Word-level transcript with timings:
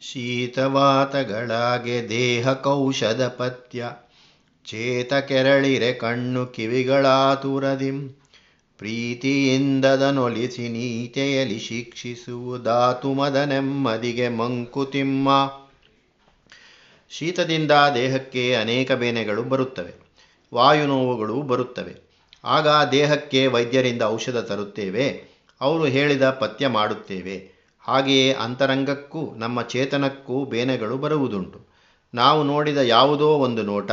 ಶೀತವಾತಗಳಾಗೆ 0.00 2.08
ದೇಹ 2.08 2.52
ಕೌಶದ 2.52 3.28
ಪಥ್ಯ. 3.28 3.90
ಚೇತ 4.64 5.14
ಕೆರಳಿರೆ 5.14 5.92
ಕಣ್ಣು 5.92 6.46
ಕಿವಿಗಳಾತುರದಿಂ. 6.46 8.08
ಪ್ರೀತಿಯಿಂದದನೊಲಿಸಿ 8.78 10.68
ನೀತೆಯಲ್ಲಿ 10.68 11.58
ಶಿಕ್ಷಿಸುವುದಾತು 11.58 13.12
ಮದನೆಮ್ಮದಿಗೆ 13.12 14.28
ಮಂಕುತಿಮ್ಮ. 14.28 15.52
ಶೀತದಿಂದ 17.10 17.70
ದೇಹಕ್ಕೆ 17.94 18.54
ಅನೇಕ 18.54 18.92
ಬೇನೆಗಳು 18.92 19.42
ಬರುತ್ತವೆ. 19.42 19.94
ವಾಯು 20.54 20.86
ನೋವುಗಳು 20.86 21.42
ಬರುತ್ತವೆ. 21.42 21.94
ಆಗ 22.44 22.66
ದೇಹಕ್ಕೆ 22.92 23.46
ವೈದ್ಯರಿಂದ 23.46 24.02
ಔಷಧ 24.02 24.36
ತರುತ್ತೇವೆ. 24.36 25.24
ಅವರು 25.60 25.84
ಹೇಳಿದ 25.84 26.30
ಪಥ್ಯ 26.30 26.68
ಮಾಡುತ್ತೇವೆ. 26.68 27.55
ಹಾಗೆಯೇ 27.86 28.32
ಅಂತರಂಗಕ್ಕೂ 28.32 29.34
ನಮ್ಮ 29.34 29.62
ಚೇತನಕ್ಕೂ 29.62 30.44
ಬೇನೆಗಳು 30.44 30.96
ಬರುವುದುಂಟು. 30.96 31.60
ನಾವು 32.14 32.42
ನೋಡಿದ 32.42 32.76
ಯಾವುದೋ 32.76 33.28
ಒಂದು 33.28 33.62
ನೋಟ, 33.62 33.90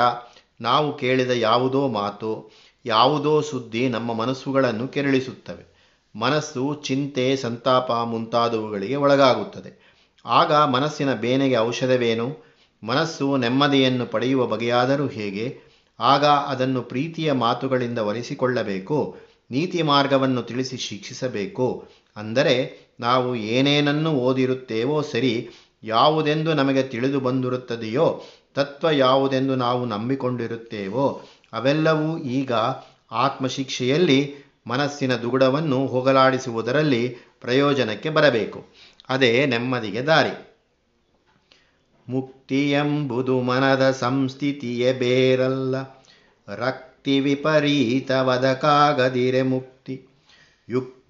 ನಾವು 0.62 0.98
ಕೇಳಿದ 0.98 1.30
ಯಾವುದೋ 1.30 1.88
ಮಾತು, 1.88 2.52
ಯಾವುದೋ 2.86 3.42
ಸುದ್ದಿ 3.42 3.90
ನಮ್ಮ 3.90 4.14
ಮನಸ್ಸುಗಳನ್ನು 4.14 4.88
ಕೆರಳಿಸುತ್ತವೆ. 4.88 5.74
ಮನಸ್ಸು, 6.16 6.74
ಚಿಂತೆ, 6.74 7.36
ಸಂತಾಪ 7.36 7.92
ಮುಂತಾದವುಗಳಿಗೆ 7.92 8.96
ಒಳಗಾಗುತ್ತದೆ. 8.96 9.94
ಆಗ 10.26 10.54
ಮನಸ್ಸಿನ 10.54 11.14
ಬೇನೆಗೆ 11.14 11.58
ಔಷಧವೇನು? 11.58 12.54
ಮನಸ್ಸು 12.84 13.38
ನೆಮ್ಮದಿಯನ್ನು 13.38 14.06
ಪಡೆಯುವ 14.06 14.46
ಬಗೆಯಾದರೂ 14.46 15.08
ಹೇಗೆ? 15.08 15.58
ಆಗ 16.00 16.26
ಅದನ್ನು 16.26 16.82
ಪ್ರೀತಿಯ 16.82 17.32
ಮಾತುಗಳಿಂದ 17.32 18.00
ಒಲಿಸಿಕೊಳ್ಳಬೇಕು 18.00 19.18
ನೀತಿ 19.52 19.82
ಮಾರ್ಗವನ್ನು 19.82 20.44
ತಿಳಿಸಿ 20.44 20.78
ಶಿಕ್ಷಿಸಬೇಕು? 20.78 21.88
ಅಂದರೆ 22.18 22.83
ನಾವು 23.00 23.36
ಏನೇನನ್ನು 23.36 24.12
ಓದಿರುತ್ತೇವೋ 24.12 25.02
ಸರಿ, 25.02 25.50
ಯಾವುದೆಂದು 25.84 26.54
ನಮಗೆ 26.54 26.84
ತಿಳಿದು 26.84 27.20
ಬಂದಿರುತ್ತದೆಯೋ, 27.20 28.24
ತತ್ವ 28.54 28.92
ಯಾವುದೆಂದು 28.92 29.56
ನಾವು 29.56 29.86
ನಂಬಿಕೊಂಡಿರುತ್ತೇವೋ, 29.86 31.22
ಅವೆಲ್ಲವೂ 31.54 32.18
ಈಗ 32.18 32.52
ಆತ್ಮಶಿಕ್ಷೆಯಲ್ಲಿ 33.12 34.36
ಮನಸ್ಸಿನ 34.68 35.16
ದುಗುಡವನ್ನು 35.16 35.88
ಹೋಗಲಾಡಿಸುವುದರಲ್ಲಿ 35.88 37.18
ಪ್ರಯೋಜನಕ್ಕೆ 37.42 38.10
ಬರಬೇಕು. 38.10 38.66
ಅದೇ 39.10 39.46
ನೆಮ್ಮದಿಗೆ 39.46 40.02
ದಾರಿ. 40.02 40.54
ಮುಕ್ತಿಯೆಂಬುದು 42.10 43.42
ಮನದ 43.42 43.92
ಸಂಸ್ಥಿತಿಯೇ 43.92 44.94
ಬೇರಲ್ಲ. 44.94 45.76
ರಕ್ತಿ 46.56 47.20
ವಿಪರೀತವದಕಾಗದಿರೆ 47.20 49.42
ಮುಕ್ತಿ. 49.42 50.08
ಯುಕ್ತಿಂ 50.70 51.03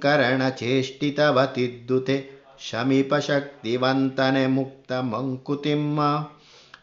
ಕರಣ 0.00 0.48
ಚೇಷ್ಟಿತವ 0.48 1.44
ತಿದ್ದುತೆ 1.44 2.38
ಶಮೀಪ 2.70 3.14
ಶಕ್ತಿವಂತನೆ 3.14 4.46
ಮುಕ್ತ 4.46 4.92
ಮಂಕುತಿಮ್ಮ 4.92 6.00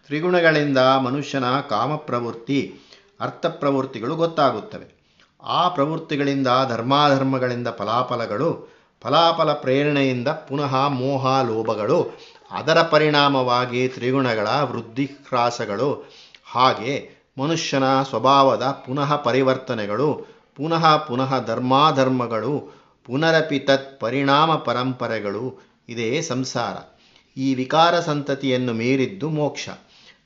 ತ್ರಿಗುಣಗಳಿಂದ 0.06 0.78
ಮನುಷ್ಯನ 0.78 1.44
ಕಾಮಪ್ರವೃತ್ತಿ, 1.70 2.80
ಅರ್ಥಪ್ರವೃತ್ತಿಗಳು 3.20 4.16
ಗೊತ್ತಾಗುತ್ತವೆ. 4.16 4.96
ಆ 5.44 5.70
ಪ್ರವೃತ್ತಿಗಳಿಂದ, 5.70 6.48
ಧರ್ಮಾಧರ್ಮಗಳಿಂದ 6.70 7.68
ಫಲಾಫಲಗಳು, 7.68 8.76
ಫಲಾಫಲ 9.02 9.54
ಪ್ರೇರಣೆಯಿಂದ 9.54 10.28
ಪುನಃ 10.28 10.88
ಮೋಹ 10.88 11.42
ಲೋಭಗಳು, 11.42 12.18
ಅದರ 12.52 12.82
ಪರಿಣಾಮವಾಗಿ 12.82 13.88
ತ್ರಿಗುಣಗಳ 13.88 14.48
ವೃದ್ಧಿಹ್ರಾಸಗಳು, 14.48 16.14
ಹಾಗೆ 16.46 17.10
ಮನುಷ್ಯನ 17.38 18.04
ಸ್ವಭಾವದ 18.04 18.64
ಪುನಃ 18.64 19.16
ಪರಿವರ್ತನೆಗಳು 19.16 20.35
ಪುನಃ 20.56 20.98
ಪುನಃ 20.98 21.46
ಧರ್ಮಾಧರ್ಮಗಳು, 21.46 22.72
ಪುನರಪಿ 23.06 23.60
ತತ್ 23.60 24.00
ಪರಿಣಾಮ 24.00 24.56
ಪರಂಪರೆಗಳು, 24.56 25.60
ಇದೇ 25.90 26.22
ಸಂಸಾರ. 26.22 27.02
ಈ 27.38 27.56
ವಿಕಾರ 27.56 28.00
ಸಂತತಿಯನ್ನು 28.00 28.74
ಮೀರಿದ್ದು 28.74 29.30
ಮೋಕ್ಷ. 29.30 29.70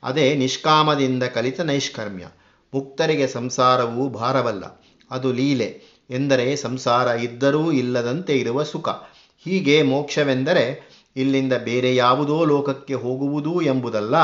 ಅದೇ 0.04 0.36
ನಿಷ್ಕಾಮದಿಂದ 0.36 1.24
ಕಲಿತ 1.24 1.62
ನೈಷ್ಕರ್ಮ್ಯ. 1.62 2.28
ಮುಕ್ತರಿಗೆ 2.74 3.28
ಸಂಸಾರವೂ 3.28 4.10
ಭಾರವಲ್ಲ. 4.10 4.82
ಅದು 5.12 5.34
ಲೀಲೆ. 5.34 5.82
ಎಂದರೆ 6.10 6.56
ಸಂಸಾರ 6.56 7.08
ಇದ್ದರೂ 7.08 7.72
ಇಲ್ಲದಂತೆ 7.72 8.40
ಇರುವ 8.40 8.64
ಸುಖ. 8.64 8.90
ಹೀಗೆ 9.38 9.82
ಮೋಕ್ಷವೆಂದರೆ 9.82 10.90
ಇಲ್ಲಿಂದ 11.16 11.54
ಬೇರೆ 11.54 11.96
ಯಾವುದೋ 11.96 12.46
ಲೋಕಕ್ಕೆ 12.46 12.94
ಹೋಗುವುದು 12.94 13.62
ಎಂಬುದಲ್ಲ. 13.62 14.18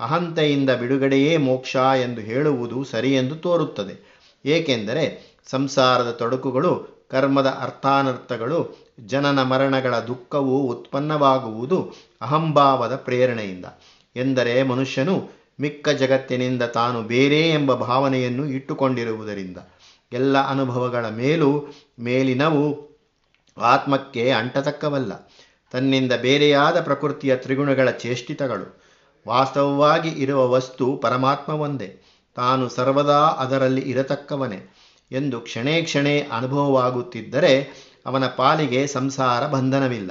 ಅಹಂತೆಯಿಂದ 0.00 0.70
ಬಿಡುಗಡೆಯೇ 0.70 1.36
ಮೋಕ್ಷ 1.36 1.76
ಎಂದು 1.76 2.20
ಹೇಳುವುದು 2.20 2.84
ಸರಿಯೆಂದು 2.84 3.36
ತೋರುತ್ತದೆ. 3.36 4.12
ಏಕೆಂದರೆ 4.44 5.31
ಸಂಸಾರದ 5.50 6.10
ತೊಡಕುಗಳು, 6.10 7.02
ಕರ್ಮದ 7.10 7.46
ಅರ್ಥಾನರ್ಥಗಳು, 7.46 8.86
ಜನನ 9.00 9.42
ಮರಣಗಳ 9.42 9.98
ದುಃಖವು 9.98 10.62
ಉತ್ಪನ್ನವಾಗುವುದು 10.62 11.92
ಅಹಂಭಾವದ 12.20 12.96
ಪ್ರೇರಣೆಯಿಂದ. 12.96 13.64
ಎಂದರೆ 14.16 14.62
ಮನುಷ್ಯನು 14.62 15.30
ಮಿಕ್ಕ 15.60 15.88
ಜಗತ್ತಿನಿಂದ 15.88 16.62
ತಾನು 16.62 17.02
ಬೇರೆ 17.02 17.50
ಎಂಬ 17.50 17.74
ಭಾವನೆಯನ್ನು 17.74 18.46
ಇಟ್ಟುಕೊಂಡಿರುವುದರಿಂದ. 18.46 19.56
ಎಲ್ಲ 20.12 20.48
ಅನುಭವಗಳ 20.48 21.08
ಮೇಲೂ, 21.08 21.66
ಮೇಲಿನವು 22.00 22.92
ಆತ್ಮಕ್ಕೆ 23.58 24.30
ಅಂಟತಕ್ಕವಲ್ಲ. 24.30 25.30
ತನ್ನಿಂದ 25.72 26.12
ಬೇರೆಯಾದ 26.12 26.80
ಪ್ರಕೃತಿಯ 26.80 27.36
ತ್ರಿಗುಣಗಳ 27.36 27.90
ಚೇಷ್ಟಿತಗಳು. 27.90 28.82
ವಾಸ್ತವವಾಗಿ 29.28 30.08
ಇರುವ 30.08 30.50
ವಸ್ತು 30.50 30.96
ಪರಮಾತ್ಮ 30.96 31.52
ಒಂದೇ. 31.52 32.02
ತಾನು 32.34 32.68
ಸರ್ವದಾ 32.68 33.18
ಅದರಲ್ಲಿ 33.18 33.80
ಇರತಕ್ಕವನೇ. 33.80 34.74
ಎಂದು 35.12 35.40
ಕ್ಷಣೇ 35.40 35.82
ಕ್ಷಣೇ 35.82 36.20
ಅನುಭವವಾಗುತ್ತಿದ್ದರೆ 36.20 37.82
ಅವನ 38.06 38.26
ಪಾಲಿಗೆ 38.26 38.86
ಸಂಸಾರ 38.86 39.46
ಬಂಧನವಿಲ್ಲ. 39.46 40.10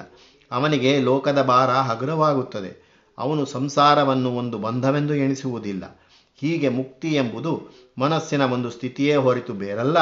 ಅವನಿಗೆ 0.51 0.99
ಲೋಕದ 0.99 1.41
ಭಾರ 1.41 1.69
ಹಗುರವಾಗುತ್ತದೆ. 1.69 2.91
ಅವನು 3.17 3.45
ಸಂಸಾರವನ್ನು 3.45 4.35
ಒಂದು 4.35 4.57
ಬಂಧವೆಂದು 4.57 5.15
ಎಣಿಸುವುದಿಲ್ಲ. 5.15 6.01
ಹೀಗೆ 6.41 6.69
ಮುಕ್ತಿ 6.69 7.07
ಎಂಬುದು 7.07 7.61
ಮನಸ್ಸಿನ 7.97 8.41
ಒಂದು 8.41 8.69
ಸ್ಥಿತಿಯೇ 8.69 9.15
ಹೊರತು 9.15 9.53
ಬೇರಲ್ಲ. 9.53 9.97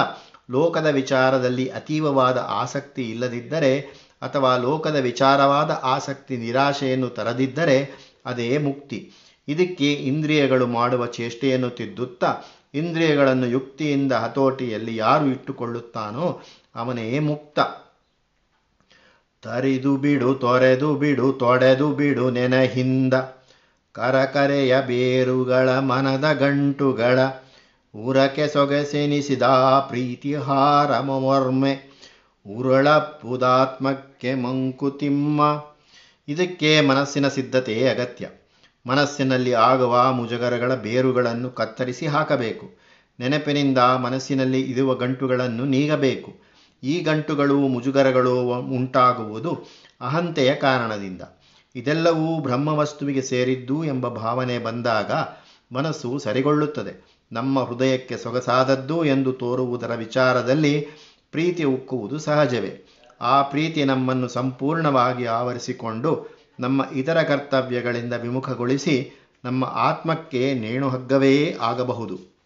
ಲೋಕದ 0.51 0.85
ವಿಚಾರದಲ್ಲಿ 0.85 1.67
ಅತೀವವಾದ 1.69 2.45
ಆಸಕ್ತಿ 2.47 3.09
ಇಲ್ಲದಿದ್ದರೆ 3.09 3.79
ಅಥವಾ 4.21 4.57
ಲೋಕದ 4.57 4.95
ವಿಚಾರವಾದ 4.95 5.79
ಆಸಕ್ತಿ 5.83 6.37
ನಿರಾಶೆಯನ್ನು 6.37 7.09
ತರದಿದ್ದರೆ 7.09 8.09
ಅದೇ 8.25 8.57
ಮುಕ್ತಿ. 8.57 9.11
ಇದಕ್ಕೆ 9.47 9.93
ಇಂದ್ರಿಯಗಳು 9.93 10.67
ಮಾಡುವ 10.67 11.05
ಚೇಷ್ಟೆಯನ್ನು 11.05 11.69
ತಿದ್ದುತ್ತಾ 11.69 12.35
ಇಂದ್ರಿಯಗಳನ್ನು 12.73 13.47
ಯುಕ್ತಿಯಿಂದ 13.47 14.11
ಹತೋಟಿಯಲ್ಲಿ 14.11 14.95
ಯಾರು 14.95 15.25
ಇಟ್ಟುಕೊಳ್ಳುತ್ತಾನೋ 15.25 16.41
ಅವನೇ 16.75 17.19
ಮುಕ್ತ. 17.19 17.59
ತರಿದು 19.41 19.97
ಬಿಡು, 19.97 20.35
ತೊರೆದು 20.35 20.95
ಬಿಡು, 20.95 21.33
ತೊಡೆದು 21.33 21.91
ಬಿಡು 21.91 22.29
ನೆನಹಿಂದ. 22.29 23.13
ಕರಕರೆಯ 23.91 24.81
ಬೇರುಗಳ 24.81 25.79
ಮನದ 25.79 26.33
ಗಂಟುಗಳ. 26.33 27.19
ಉರಕೆ 27.95 28.47
ಸೊಗಸೆನಿಸಿದ 28.47 29.41
ಪ್ರೀತಿಹಾರ 29.87 30.99
ಮೊರ್ಮೆ. 30.99 31.89
ಉರುಳಪ್ಪುದಾತ್ಮಕ್ಕೆ 32.47 34.33
ಮಂಕುತಿಮ್ಮ. 34.33 35.63
ಇದಕ್ಕೆ 36.27 36.81
ಮನಸ್ಸಿನ 36.81 37.27
ಸಿದ್ಧತೆಯೇ 37.27 37.87
ಅಗತ್ಯ. 37.87 38.29
ಮನಸ್ಸಿನಲ್ಲಿ 38.89 39.53
ಆಗುವ 39.53 40.11
ಮುಜಗರಗಳ 40.11 40.75
ಬೇರುಗಳನ್ನು 40.75 41.49
ಕತ್ತರಿಸಿ 41.49 42.07
ಹಾಕಬೇಕು. 42.07 42.77
ನೆನಪಿನಿಂದ 43.19 43.77
ಮನಸ್ಸಿನಲ್ಲಿ 43.77 44.61
ಇರುವ 44.61 44.95
ಗಂಟುಗಳನ್ನು 44.95 45.65
ನೀಗಬೇಕು. 45.65 46.31
ಈ 46.83 46.99
ಗಂಟುಗಳು 46.99 47.57
ಮುಜುಗರಗಳು 47.57 48.35
ಉಂಟಾಗುವುದು 48.59 49.67
ಅಹಂತೆಯ 50.01 50.55
ಕಾರಣದಿಂದ. 50.55 51.21
ಇದೆಲ್ಲವೂ 51.75 52.39
ಬ್ರಹ್ಮವಸ್ತುವಿಗೆ 52.39 53.21
ಸೇರಿದ್ದು 53.21 53.83
ಎಂಬ 53.83 54.07
ಭಾವನೆ 54.07 54.59
ಬಂದಾಗ 54.59 55.11
ಮನಸ್ಸು 55.71 56.19
ಸರಿಗೊಳ್ಳುತ್ತದೆ. 56.19 57.19
ನಮ್ಮ 57.31 57.63
ಹೃದಯಕ್ಕೆ 57.63 58.17
ಸೊಗಸಾದದ್ದು 58.17 59.05
ಎಂದು 59.05 59.33
ತೋರುವುದರ 59.33 59.95
ವಿಚಾರದಲ್ಲಿ 59.95 60.87
ಪ್ರೀತಿ 61.31 61.63
ಉಕ್ಕುವುದು 61.63 62.19
ಸಹಜವೇ. 62.19 62.87
ಆ 63.21 63.41
ಪ್ರೀತಿ 63.41 63.83
ನಮ್ಮನ್ನು 63.83 64.27
ಸಂಪೂರ್ಣವಾಗಿ 64.27 65.25
ಆವರಿಸಿಕೊಂಡು 65.25 66.38
ನಮ್ಮ 66.59 66.85
ಇತರ 66.95 67.21
ಕರ್ತವ್ಯಗಳಿಂದ 67.21 68.13
ವಿಮುಖಗೊಳಿಸಿ 68.13 69.11
ನಮ್ಮ 69.45 69.63
ಆತ್ಮಕ್ಕೆ 69.65 70.53
ನೇಣುಹಗ್ಗವೇ 70.53 71.57
ಆಗಬಹುದು. 71.61 72.39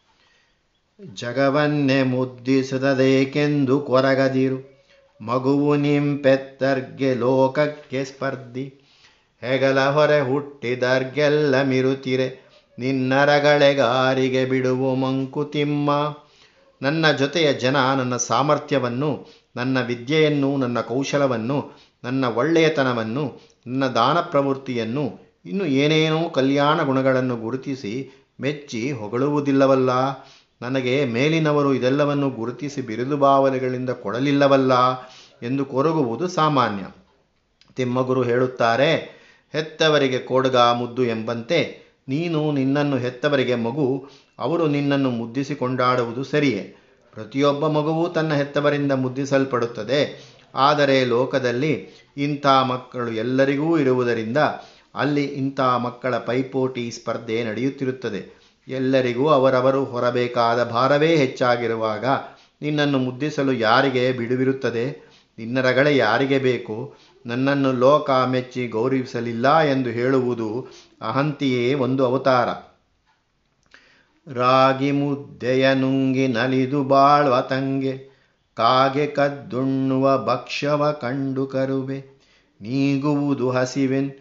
ಜಗವನ್ನೇ 1.13 2.03
ಮುದ್ದಿಸದೇಕೆಂದು 2.03 3.81
ಕೊರಗದಿರು. 3.81 4.73
ಮಗುವು 5.21 5.75
ನಿಂಪೆತ್ತರ್ಗೆ 5.75 7.15
ಲೋಕಕ್ಕೆ 7.15 8.05
ಸ್ಪರ್ಧಿ. 8.05 8.73
ಹೆಗಲ 9.41 9.89
ಹೊರೆ 9.89 10.21
ಹುಟ್ಟಿದರ್ಗೆಲ್ಲ 10.21 11.61
ಮಿರುತಿರೆ. 11.61 12.43
ನಿನ್ನರಗಳೆಗಾರಿಗೆ 12.79 14.45
ಬಿಡುವು 14.45 14.95
ಮಂಕುತಿಮ್ಮ 14.95 16.17
ನನ್ನ 16.81 17.11
ಜೊತೆಯ 17.11 17.53
ಜನ 17.53 17.93
ನನ್ನ 17.93 18.15
ಸಾಮರ್ಥ್ಯವನ್ನು, 18.17 19.27
ನನ್ನ 19.55 19.81
ವಿದ್ಯೆಯನ್ನು, 19.81 20.57
ನನ್ನ 20.57 20.79
ಕೌಶಲವನ್ನು, 20.79 21.71
ನನ್ನ 22.03 22.25
ಒಳ್ಳೆಯತನವನ್ನು 22.25 23.52
ನನ್ನ 23.67 23.87
ದಾನ 23.87 24.19
ಪ್ರವೃತ್ತಿಯನ್ನು 24.19 25.19
ಇನ್ನು 25.45 25.65
ಏನೇನೋ 25.65 26.29
ಕಲ್ಯಾಣ 26.29 26.83
ಗುಣಗಳನ್ನು 26.83 27.37
ಗುರುತಿಸಿ 27.37 28.23
ಮೆಚ್ಚಿ 28.39 28.91
ಹೊಗಳುವುದಿಲ್ಲವಲ್ಲ? 28.91 29.89
ನನಗೆ 30.61 31.05
ಮೇಲಿನವರು 31.05 31.73
ಇದೆಲ್ಲವನ್ನು 31.73 32.29
ಗುರುತಿಸಿ 32.29 32.81
ಬಿರುದು 32.81 33.17
ಭಾವನೆಗಳಿಂದ 33.17 33.89
ಕೊಡಲಿಲ್ಲವಲ್ಲ? 33.89 34.71
ಎಂದು 35.43 35.65
ಕೊರಗುವುದು 35.65 36.27
ಸಾಮಾನ್ಯ. 36.27 36.83
ತಿಮ್ಮಗುರು 37.75 38.21
ಹೇಳುತ್ತಾರೆ, 38.21 38.95
ಹೆತ್ತವರಿಗೆ 39.51 40.19
ಕೋಡ್ಗ 40.19 40.55
ಮುದ್ದು 40.55 41.03
ಎಂಬಂತೆ 41.03 41.83
ನೀನು 42.07 42.51
ನಿನ್ನನ್ನು 42.51 42.97
ಹೆತ್ತವರಿಗೆ 42.97 43.55
ಮಗು, 43.55 44.07
ಅವರು 44.39 44.67
ನಿನ್ನನ್ನು 44.67 45.09
ಮುದ್ದಿಸಿ 45.09 45.55
ಕೊಂಡಾಡುವುದು 45.55 46.23
ಸರಿಯೇ. 46.23 46.75
ಪ್ರತಿಯೊಬ್ಬ 47.13 47.67
ಮಗುವೂ 47.67 48.07
ತನ್ನ 48.07 48.33
ಹೆತ್ತವರಿಂದ 48.33 48.91
ಮುದ್ದಿಸಲ್ಪಡುತ್ತದೆ. 48.91 50.32
ಆದರೆ 50.55 51.05
ಲೋಕದಲ್ಲಿ 51.05 51.87
ಇಂಥ 52.17 52.45
ಮಕ್ಕಳು 52.45 53.11
ಎಲ್ಲರಿಗೂ 53.11 53.77
ಇರುವುದರಿಂದ 53.77 54.37
ಅಲ್ಲಿ 54.95 55.23
ಇಂಥ 55.23 55.59
ಮಕ್ಕಳ 55.59 56.17
ಪೈಪೋಟಿ 56.17 56.91
ಸ್ಪರ್ಧೆ 56.91 57.43
ನಡೆಯುತ್ತಿರುತ್ತದೆ. 57.43 58.43
ಎಲ್ಲರಿಗೂ 58.67 59.27
ಅವರವರು 59.27 59.85
ಹೊರಬೇಕಾದ 59.85 60.63
ಭಾರವೇ 60.63 61.15
ಹೆಚ್ಚಾಗಿರುವಾಗ 61.15 62.05
ನಿನ್ನನ್ನು 62.61 62.97
ಮುದ್ದಿಸಲು 62.97 63.53
ಯಾರಿಗೆ 63.53 64.11
ಬಿಡುವಿರುತ್ತದೆ? 64.11 65.13
ನಿನ್ನ 65.37 65.61
ರಗಳೆ 65.61 65.97
ಯಾರಿಗೆ 65.97 66.39
ಬೇಕು? 66.39 66.95
ನನ್ನನ್ನು 67.25 67.73
ಲೋಕ 67.73 68.09
ಮೆಚ್ಚಿ 68.11 68.67
ಗೌರವಿಸಲಿಲ್ಲ 68.67 69.59
ಎಂದು 69.59 69.89
ಹೇಳುವುದು 69.89 70.67
ಅಹಂತಿಯೇ 71.01 71.73
ಒಂದು 71.73 72.05
ಅವತಾರ. 72.05 72.49
ರಾಗಿ 74.33 74.91
ಮುದ್ದೆಯ 74.91 75.73
ನುಂಗಿ 75.73 76.27
ನಲಿದು 76.27 76.83
ಬಾಳ್ವ 76.83 77.41
ತಂಗೆ 77.41 78.12
ಕಾಗೆ 78.55 79.07
ಕದ್ದುಣ್ಣುವ 79.07 80.25
ಭಕ್ಷ್ಯವ 80.25 80.91
ಕಂಡು 80.91 81.47
ಕರುವೆ. 81.47 82.23
ನೀಗುವುದು 82.61 83.49
ಹಸಿವೆನ್, 83.49 84.11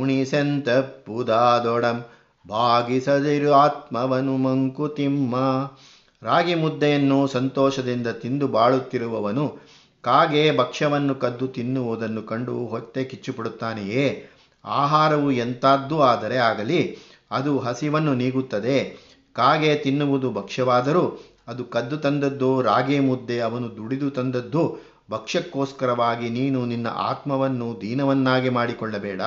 ಉಣಿಸೆಂತಪ್ಪುದಾದೊಡಂ. 0.00 2.04
ಭಾಗಿಸದಿರು 2.48 3.52
ಆತ್ಮವನು 3.52 4.36
ಮಂಕುತಿಮ್ಮ. 4.36 5.36
ರಾಗಿ 6.22 6.54
ಮುದ್ದೆಯನ್ನು 6.54 7.26
ಸಂತೋಷದಿಂದ 7.26 8.06
ತಿಂದು 8.06 8.48
ಬಾಳುತ್ತಿರುವವನು 8.48 9.58
ಕಾಗೆ 10.02 10.56
ಭಕ್ಷ್ಯವನ್ನು 10.56 11.14
ಕದ್ದು 11.14 11.48
ತಿನ್ನುವುದನ್ನು 11.48 12.22
ಕಂಡು 12.22 12.66
ಹೊತ್ತೆ 12.66 13.04
ಕಿಚ್ಚುಪಡುತ್ತಾನೆಯೇ? 13.04 14.24
ಆಹಾರವು 14.64 15.30
ಎಂಥದ್ದು 15.30 16.02
ಆದರೆ 16.02 16.36
ಆಗಲಿ, 16.36 16.98
ಅದು 17.30 17.58
ಹಸಿವನ್ನು 17.58 18.14
ನೀಗುತ್ತದೆ. 18.14 18.96
ಕಾಗೆ 19.32 19.74
ತಿನ್ನುವುದು 19.74 20.32
ಭಕ್ಷ್ಯವಾದರೂ 20.32 21.33
ಅದು 21.48 21.64
ಕದ್ದು 21.64 21.96
ತಂದದ್ದು, 21.96 22.62
ರಾಗಿ 22.62 23.00
ಮುದ್ದೆ 23.00 23.40
ಅವನು 23.40 23.76
ದುಡಿದು 23.76 24.10
ತಂದದ್ದು, 24.10 24.78
ಭಕ್ಷ್ಯಕ್ಕೋಸ್ಕರವಾಗಿ 25.10 26.28
ನೀನು 26.28 26.66
ನಿನ್ನ 26.66 26.86
ಆತ್ಮವನ್ನು 26.86 27.78
ದೀನವನ್ನಾಗಿ 27.80 28.48
ಮಾಡಿಕೊಳ್ಳಬೇಡ. 28.48 29.20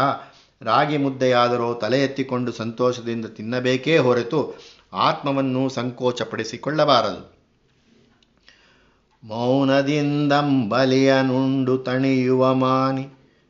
ರಾಗಿ 0.61 0.97
ಮುದ್ದೆಯಾದರೂ 0.97 1.73
ತಲೆ 1.73 2.03
ಎತ್ತಿಕೊಂಡು 2.03 2.51
ಸಂತೋಷದಿಂದ 2.51 3.25
ತಿನ್ನಬೇಕೇ 3.25 3.97
ಹೊರತು 3.97 4.55
ಆತ್ಮವನ್ನು 4.93 5.69
ಸಂಕೋಚಪಡಿಸಿಕೊಳ್ಳಬಾರದು. 5.69 7.37
ಮೌನದಿಂದಂಬಲಿಯ 9.23 11.13
ನುಂಡು 11.21 11.77
ತಣಿಯುವ 11.77 12.53
ಮಾನಿ 12.53 13.07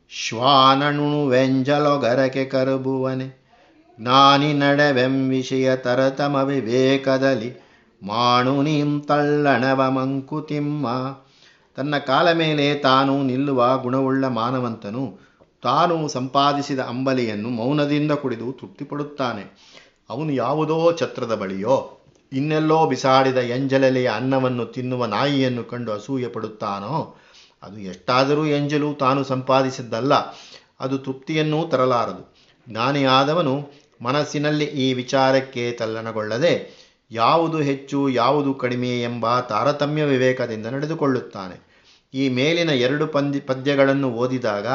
ಶ್ವಾನಣುಣು 0.09 1.27
ವೆಂಜಲೊಗರಕೆ 1.27 2.45
ಕರುಬುವನೆ 2.45 3.47
ಜ್ಞಾನಿ 3.99 4.53
ನಡೆವೆಂ 4.53 5.29
ವಿಷಯ 5.29 5.75
ತರತಮ 5.75 6.35
ವಿವೇಕದಲ್ಲಿ 6.35 7.66
ಮಾಣು 8.01 8.61
ನೀಂ 8.61 9.01
ತಳ್ಳಣವ 9.01 9.91
ಮಂಕುತಿಮ್ಮ. 9.91 10.87
ತನ್ನ 11.77 11.97
ಕಾಲ 11.97 12.31
ಮೇಲೆ 12.31 12.75
ತಾನು 12.75 13.23
ನಿಲ್ಲುವ 13.23 13.79
ಗುಣವುಳ್ಳ 13.81 14.25
ಮಾನವಂತನು 14.25 15.19
ತಾನು 15.63 16.07
ಸಂಪಾದಿಸಿದ 16.07 16.79
ಅಂಬಲಿಯನ್ನು 16.79 17.49
ಮೌನದಿಂದ 17.49 18.11
ಕುಡಿದು 18.11 18.51
ತೃಪ್ತಿಪಡುತ್ತಾನೆ. 18.51 19.43
ಅವನು 20.09 20.31
ಯಾವುದೋ 20.31 20.97
ಛತ್ರದ 20.97 21.35
ಬಳಿಯೋ, 21.35 21.99
ಇನ್ನೆಲ್ಲೋ 22.33 22.85
ಬಿಸಾಡಿದ 22.85 23.37
ಎಂಜಲೆಲೆಯ 23.37 24.07
ಅನ್ನವನ್ನು 24.07 24.65
ತಿನ್ನುವ 24.65 25.05
ನಾಯಿಯನ್ನು 25.05 25.63
ಕಂಡು 25.63 25.91
ಅಸೂಯೆ 25.91 26.27
ಪಡುತ್ತಾನೋ 26.27 27.17
ಅದು 27.63 27.79
ಎಷ್ಟಾದರೂ 27.79 28.45
ಎಂಜಲು 28.45 28.93
ತಾನು 28.93 29.23
ಸಂಪಾದಿಸಿದ್ದಲ್ಲ, 29.23 30.13
ಅದು 30.79 30.97
ತೃಪ್ತಿಯನ್ನೂ 30.97 31.67
ತರಲಾರದು. 31.67 32.35
ಜ್ಞಾನಿಯಾದವನು 32.69 33.71
ಮನಸ್ಸಿನಲ್ಲಿ 34.01 34.65
ಈ 34.65 34.93
ವಿಚಾರಕ್ಕೆ 34.93 35.71
ತಲ್ಲಣಗೊಳ್ಳದೆ 35.71 36.76
ಯಾವುದು 37.11 37.57
ಹೆಚ್ಚು, 37.57 38.09
ಯಾವುದು 38.09 38.53
ಕಡಿಮೆ 38.53 39.01
ಎಂಬ 39.01 39.39
ತಾರತಮ್ಯ 39.39 40.03
ವಿವೇಕದಿಂದ 40.03 40.65
ನಡೆದುಕೊಳ್ಳುತ್ತಾನೆ. 40.65 41.67
ಈ 42.13 42.29
ಮೇಲಿನ 42.29 42.69
ಎರಡು 42.69 43.07
ಪಂದ್ಯ, 43.07 43.39
ಪದ್ಯಗಳನ್ನು 43.39 44.11
ಓದಿದಾಗ 44.11 44.67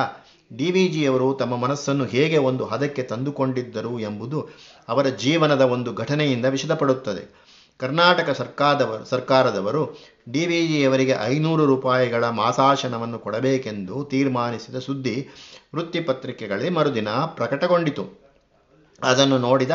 ಡಿ 0.56 0.70
ವಿ 0.70 0.88
ಜಿಯವರು 0.88 1.34
ತಮ್ಮ 1.34 1.56
ಮನಸ್ಸನ್ನು 1.56 2.04
ಹೇಗೆ 2.04 2.38
ಒಂದು 2.38 2.64
ಹದಕ್ಕೆ 2.64 3.02
ತಂದುಕೊಂಡಿದ್ದರು 3.02 4.00
ಎಂಬುದು 4.00 4.48
ಅವರ 4.88 5.08
ಜೀವನದ 5.08 5.60
ಒಂದು 5.60 5.94
ಘಟನೆಯಿಂದ 5.94 6.44
ವಿಷದಪಡುತ್ತದೆ. 6.44 7.42
ಕರ್ನಾಟಕ 7.78 8.30
ಸರ್ಕಾರದವರು 8.30 9.04
ಸರ್ಕಾರದವರು 9.04 9.98
ಡಿ 10.30 10.46
ವಿ 10.46 10.66
ಜಿಯವರಿಗೆ 10.66 11.14
ಐನೂರು 11.24 11.66
ರೂಪಾಯಿಗಳ 11.66 12.28
ಮಾಸಾಶನವನ್ನು 12.28 13.18
ಕೊಡಬೇಕೆಂದು 13.18 14.04
ತೀರ್ಮಾನಿಸಿದ 14.04 14.78
ಸುದ್ದಿ 14.78 15.28
ವೃತ್ತಿಪತ್ರಿಕೆಗಳಲ್ಲಿ 15.74 16.70
ಮರುದಿನ 16.70 17.08
ಪ್ರಕಟಗೊಂಡಿತು. 17.08 18.22
ಅದನ್ನು 19.02 19.38
ನೋಡಿದ 19.38 19.70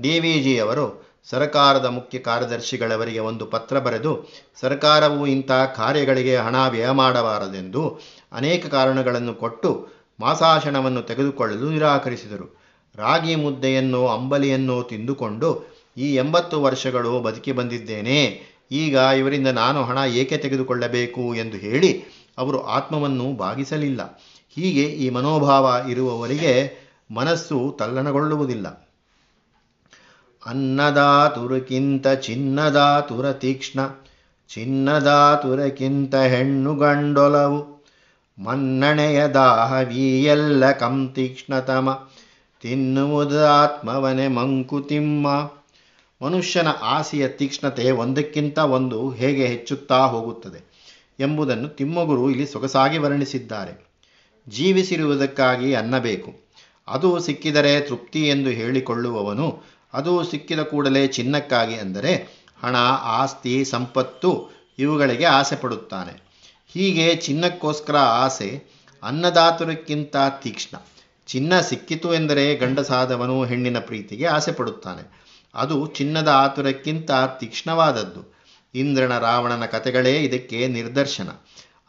ಡಿ 0.00 0.20
ವಿ 0.20 0.40
ಜಿಯವರು 0.42 1.09
ಸರ್ಕಾರದ 1.24 1.84
ಮುಖ್ಯ 1.84 2.18
ಕಾರ್ಯದರ್ಶಿಗಳವರಿಗೆ 2.18 3.18
ಒಂದು 3.18 3.46
ಪತ್ರ 3.46 3.78
ಬರೆದು, 3.78 4.28
ಸರ್ಕಾರವು 4.60 5.26
ಇಂಥ 5.26 5.50
ಕಾರ್ಯಗಳಿಗೆ 5.52 6.36
ಹಣ 6.36 6.68
ವ್ಯಯ 6.68 6.90
ಮಾಡಬಾರದೆಂದು 6.90 8.00
ಅನೇಕ 8.32 8.66
ಕಾರಣಗಳನ್ನು 8.66 9.34
ಕೊಟ್ಟು 9.34 9.88
ಮಾಸಾಶನವನ್ನು 10.20 11.02
ತೆಗೆದುಕೊಳ್ಳಲು 11.02 11.70
ನಿರಾಕರಿಸಿದರು. 11.70 12.60
ರಾಗಿ 12.94 13.34
ಮುದ್ದೆಯನ್ನು, 13.34 14.08
ಅಂಬಲಿಯನ್ನು 14.08 14.82
ತಿಂದುಕೊಂಡು 14.82 15.80
ಈ 15.96 16.14
ಎಂಬತ್ತು 16.14 16.62
ವರ್ಷಗಳು 16.62 17.20
ಬದುಕಿ 17.20 17.52
ಬಂದಿದ್ದೇನೆ. 17.52 18.50
ಈಗ 18.72 18.94
ಇವರಿಂದ 18.96 19.48
ನಾನು 19.48 19.84
ಹಣ 19.84 19.98
ಏಕೆ 19.98 20.36
ತೆಗೆದುಕೊಳ್ಳಬೇಕು 20.36 21.34
ಎಂದು 21.34 21.56
ಹೇಳಿ 21.56 22.04
ಅವರು 22.38 22.62
ಆತ್ಮವನ್ನು 22.66 23.36
ಭಾಗಿಸಲಿಲ್ಲ 23.36 24.20
ಹೀಗೆ 24.56 24.82
ಈ 24.82 25.10
ಮನೋಭಾವ 25.10 25.86
ಇರುವವರಿಗೆ 25.88 26.80
ಮನಸ್ಸು 27.10 27.76
ತಲ್ಲಣಗೊಳ್ಳುವುದಿಲ್ಲ. 27.78 28.89
ಅನ್ನದಾತುರಕ್ಕಿಂತ 30.46 32.08
ಚಿನ್ನದಾತುರ 32.08 33.32
ತೀಕ್ಷ್ಣ 33.32 33.80
ಚಿನ್ನದಾತುರಕ್ಕಿಂತ 34.48 36.14
ಹೆಣ್ಣು 36.14 36.76
ಗಂಡೊಲವು, 36.76 37.86
ಮನ್ನಣೆಯ 38.38 39.28
ದಾಹವೀಯೆಲ್ಲ 39.28 40.72
ಕಂ 40.72 41.12
ತೀಕ್ಷ್ಣತಮ 41.14 42.08
ತಿನ್ನುವುದಾತ್ಮವನೆ 42.62 44.28
ಮಂಕುತಿಮ್ಮ. 44.28 45.28
ಮನುಷ್ಯನ 46.22 46.68
ಆಸೆಯ 46.68 47.28
ತೀಕ್ಷ್ಣತೆ 47.28 47.90
ಒಂದಕ್ಕಿಂತ 47.90 48.58
ಒಂದು 48.58 49.10
ಹೇಗೆ 49.10 49.46
ಹೆಚ್ಚುತ್ತಾ 49.46 50.06
ಹೋಗುತ್ತದೆ 50.06 50.60
ಎಂಬುದನ್ನು 51.20 51.68
ತಿಮ್ಮಗುರು 51.68 52.30
ಇಲ್ಲಿ 52.30 52.46
ಸೊಗಸಾಗಿ 52.46 52.98
ವರ್ಣಿಸಿದ್ದಾರೆ. 52.98 53.90
ಜೀವಿಸಿರುವುದಕ್ಕಾಗಿ 54.48 55.74
ಅನ್ನಬೇಕು. 55.74 56.50
ಅದು 56.88 57.18
ಸಿಕ್ಕಿದರೆ 57.18 57.80
ತೃಪ್ತಿ 57.80 58.28
ಎಂದು 58.28 58.50
ಹೇಳಿಕೊಳ್ಳುವವನು 58.50 59.69
ಅದು 59.92 60.24
ಸಿಕ್ಕಿದ 60.24 60.60
ಕೂಡಲೇ 60.60 61.06
ಚಿನ್ನಕ್ಕಾಗಿ 61.06 61.74
ಅಂದರೆ 61.74 62.40
ಹಣ, 62.62 62.76
ಆಸ್ತಿ, 63.02 63.64
ಸಂಪತ್ತು 63.64 64.50
ಇವುಗಳಿಗೆ 64.78 65.24
ಆಸೆ 65.24 65.56
ಪಡುತ್ತಾನೆ. 65.56 66.22
ಹೀಗೆ 66.68 67.14
ಚಿನ್ನಕ್ಕೋಸ್ಕರ 67.14 67.96
ಆಸೆ 67.96 68.64
ಅನ್ನದಾತುರಕ್ಕಿಂತ 69.02 70.16
ತೀಕ್ಷ್ಣ. 70.42 70.76
ಚಿನ್ನ 71.26 71.60
ಸಿಕ್ಕಿತು 71.60 72.14
ಎಂದರೆ 72.14 72.56
ಗಂಡಸಾದವನು 72.56 73.44
ಹೆಣ್ಣಿನ 73.44 73.78
ಪ್ರೀತಿಗೆ 73.78 74.26
ಆಸೆ 74.26 74.52
ಪಡುತ್ತಾನೆ. 74.52 75.20
ಅದು 75.54 75.86
ಚಿನ್ನದ 75.86 76.28
ಆತುರಕ್ಕಿಂತ 76.28 77.10
ತೀಕ್ಷ್ಣವಾದದ್ದು. 77.40 78.34
ಇಂದ್ರನ 78.74 79.18
ರಾವಣನ 79.18 79.66
ಕಥೆಗಳೇ 79.66 80.16
ಇದಕ್ಕೆ 80.16 80.68
ನಿದರ್ಶನ 80.68 81.28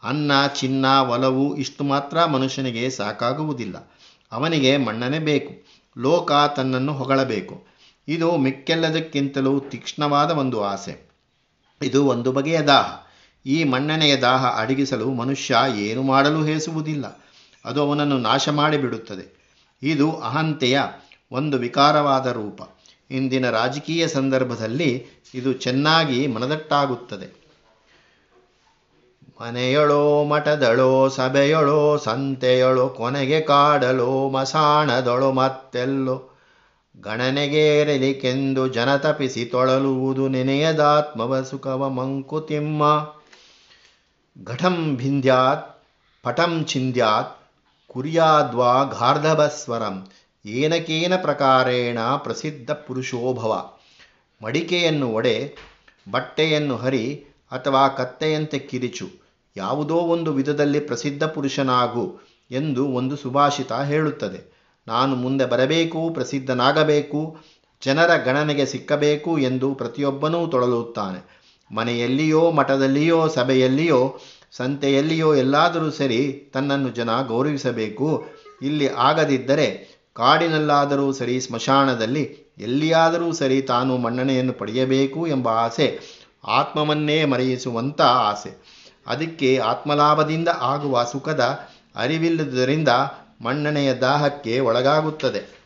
ಅನ್ನ, 0.02 0.46
ಚಿನ್ನ, 0.46 0.86
ಒಲವು 0.86 1.56
ಇಷ್ಟು 1.56 1.84
ಮಾತ್ರ 1.84 2.24
ಮನುಷ್ಯನಿಗೆ 2.24 2.90
ಸಾಕಾಗುವುದಿಲ್ಲ. 2.90 3.92
ಅವನಿಗೆ 4.32 4.76
ಮಣ್ಣನೆ 4.76 5.18
ಬೇಕು. 5.18 5.66
ಲೋಕ 5.98 6.32
ತನ್ನನ್ನು 6.56 6.92
ಹೊಗಳಬೇಕು. 6.92 7.71
ಇದು 8.08 8.36
ಮಿಕ್ಕೆಲ್ಲದಕ್ಕಿಂತಲೂ 8.36 9.60
ತೀಕ್ಷ್ಣವಾದ 9.60 10.30
ಒಂದು 10.30 10.64
ಆಸೆ. 10.64 11.10
ಇದು 11.82 12.06
ಒಂದು 12.06 12.32
ಬಗೆಯ 12.32 12.60
ದಾಹ. 12.60 13.06
ಈ 13.46 13.64
ಮಣ್ಣನೆಯ 13.64 14.16
ದಾಹ 14.16 14.46
ಅಡಗಿಸಲು 14.46 15.10
ಮನುಷ್ಯ 15.10 15.56
ಏನು 15.76 16.02
ಮಾಡಲು 16.02 16.44
ಹೇಸುವುದಿಲ್ಲ. 16.44 17.22
ಅದು 17.64 17.82
ಅವನನ್ನು 17.82 18.18
ನಾಶ 18.18 18.48
ಮಾಡಿಬಿಡುತ್ತದೆ. 18.48 19.42
ಇದು 19.82 20.12
ಅಹಂತೆಯ 20.12 20.80
ಒಂದು 21.32 21.58
ವಿಕಾರವಾದ 21.58 22.26
ರೂಪ. 22.26 22.60
ಇಂದಿನ 23.10 23.50
ರಾಜಕೀಯ 23.50 24.08
ಸಂದರ್ಭದಲ್ಲಿ 24.08 25.06
ಇದು 25.34 25.52
ಚೆನ್ನಾಗಿ 25.52 26.26
ಮನದಟ್ಟಾಗುತ್ತದೆ. 26.26 27.42
ಮನೆಯೊಳೋ 29.40 30.24
ಮಠದಳೋ, 30.24 31.08
ಸಭೆಯೊಳೋ, 31.08 31.96
ಸಂತೆಯೊಳೋ, 31.96 32.88
ಕೊನೆಗೆ 32.88 33.40
ಕಾಡಲೋ, 33.40 34.28
ಮಸಾಣದೊಳೋ 34.28 35.32
ಮತ್ತೆಲ್ಲೋ. 35.32 36.31
ಗಣನೆಗೇರಲಿಕೆಂದು 37.00 38.68
ಜನತಪಿಸಿ 38.68 39.44
ತೊಳಲುವುದು 39.44 40.28
ನೆನೆಯದಾತ್ಮವ 40.28 41.42
ಸುಖವ 41.42 41.88
ಮಂಕುತಿಮ್ಮ. 41.88 43.12
ಘಟಂ 44.44 44.96
ಭಿಂದ್ಯಾತ್, 44.96 45.82
ಪಟಂ 46.22 46.64
ಛಿಂದ್ಯಾತ್, 46.64 47.50
ಕುರ್ಯಾದ್ವಾ 47.86 48.82
ಗಾರ್ಧಭಸ್ವರಂ 48.82 50.08
ಏನಕೇನ 50.46 51.16
ಪ್ರಕಾರೇಣ 51.16 51.98
ಪ್ರಸಿದ್ಧ 52.00 52.70
ಪುರುಷೋಭವ. 52.70 53.70
ಮಡಿಕೆಯನ್ನು 54.44 55.08
ಒಡೆ, 55.12 55.56
ಬಟ್ಟೆಯನ್ನು 56.10 56.76
ಹರಿ, 56.76 57.24
ಅಥವಾ 57.52 57.88
ಕತ್ತೆಯಂತೆ 57.88 58.58
ಕಿರಿಚು, 58.58 59.08
ಯಾವುದೋ 59.56 59.94
ಒಂದು 59.94 60.32
ವಿಧದಲ್ಲಿ 60.32 60.80
ಪ್ರಸಿದ್ಧ 60.80 61.24
ಪುರುಷನಾಗು 61.24 62.20
ಎಂದು 62.50 62.86
ಒಂದು 62.86 63.16
ಸುಭಾಷಿತ 63.16 63.72
ಹೇಳುತ್ತದೆ. 63.72 64.51
ನಾನು 64.88 65.16
ಮುಂದೆ 65.16 65.44
ಬರಬೇಕು, 65.44 66.10
ಪ್ರಸಿದ್ಧನಾಗಬೇಕು, 66.14 67.36
ಜನರ 67.84 68.16
ಗಣನೆಗೆ 68.16 68.66
ಸಿಕ್ಕಬೇಕು 68.66 69.38
ಎಂದು 69.38 69.74
ಪ್ರತಿಯೊಬ್ಬನೂ 69.74 70.46
ತೊಳಲುತ್ತಾನೆ. 70.46 71.42
ಮನೆಯಲ್ಲಿಯೋ, 71.74 72.50
ಮಠದಲ್ಲಿಯೋ, 72.50 73.28
ಸಭೆಯಲ್ಲಿಯೋ, 73.28 74.18
ಸಂತೆಯಲ್ಲಿಯೋ 74.52 75.34
ಎಲ್ಲಾದರೂ 75.34 75.90
ಸರಿ 75.90 76.50
ತನ್ನನ್ನು 76.52 76.88
ಜನ 76.88 77.22
ಗೌರವಿಸಬೇಕು. 77.26 78.24
ಇಲ್ಲಿ 78.62 78.88
ಆಗದಿದ್ದರೆ 78.88 80.00
ಕಾಡಿನಲ್ಲಾದರೂ 80.14 81.12
ಸರಿ, 81.12 81.40
ಸ್ಮಶಾನದಲ್ಲಿ 81.40 82.22
ಎಲ್ಲಿಯಾದರೂ 82.58 83.32
ಸರಿ 83.32 83.62
ತಾನು 83.62 83.96
ಮನ್ನಣೆಯನ್ನು 83.96 84.52
ಪಡೆಯಬೇಕು 84.52 85.26
ಎಂಬ 85.26 85.48
ಆಸೆ, 85.48 85.98
ಆತ್ಮವನ್ನೇ 86.44 87.24
ಮರೆಯಿಸುವಂಥ 87.24 88.00
ಆಸೆ. 88.00 88.82
ಅದಕ್ಕೆ 89.06 89.58
ಆತ್ಮಲಾಭದಿಂದ 89.58 90.48
ಆಗುವ 90.60 91.04
ಸುಖದ 91.12 91.40
ಅರಿವಿಲ್ಲದರಿಂದ 91.96 92.88
ಮನ್ನಣೆಯ 93.42 93.94
ದಾಹಕ್ಕೆ 93.94 94.60
ಒಳಗಾಗುತ್ತದೆ. 94.60 95.62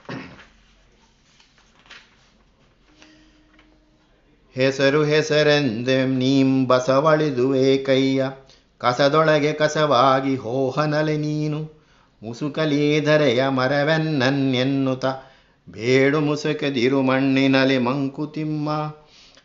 ಹೆಸರು 4.55 5.05
ಹೆಸರೆಂದೆ 5.05 6.07
ನೀಂ 6.07 6.67
ಬಸವಳಿದುವೆ 6.67 7.79
ಕೈಯ, 7.79 8.25
ಕಸದೊಳಗೆ 8.79 9.53
ಕಸವಾಗಿ 9.53 10.37
ಹೋಹನಲೆ 10.37 11.17
ನೀನು, 11.17 11.71
ಮುಸುಕಲೀಧರೆಯ 12.23 13.49
ಮರವೆನ್ನನ್ನೆನ್ನುತ್ತ 13.49 15.05
ಬೇಡು 15.69 16.21
ಮುಸುಕದಿರು 16.21 17.03
ಮಣ್ಣಿನಲೆ 17.03 17.79
ಮಂಕುತಿಮ್ಮ. 17.79 18.95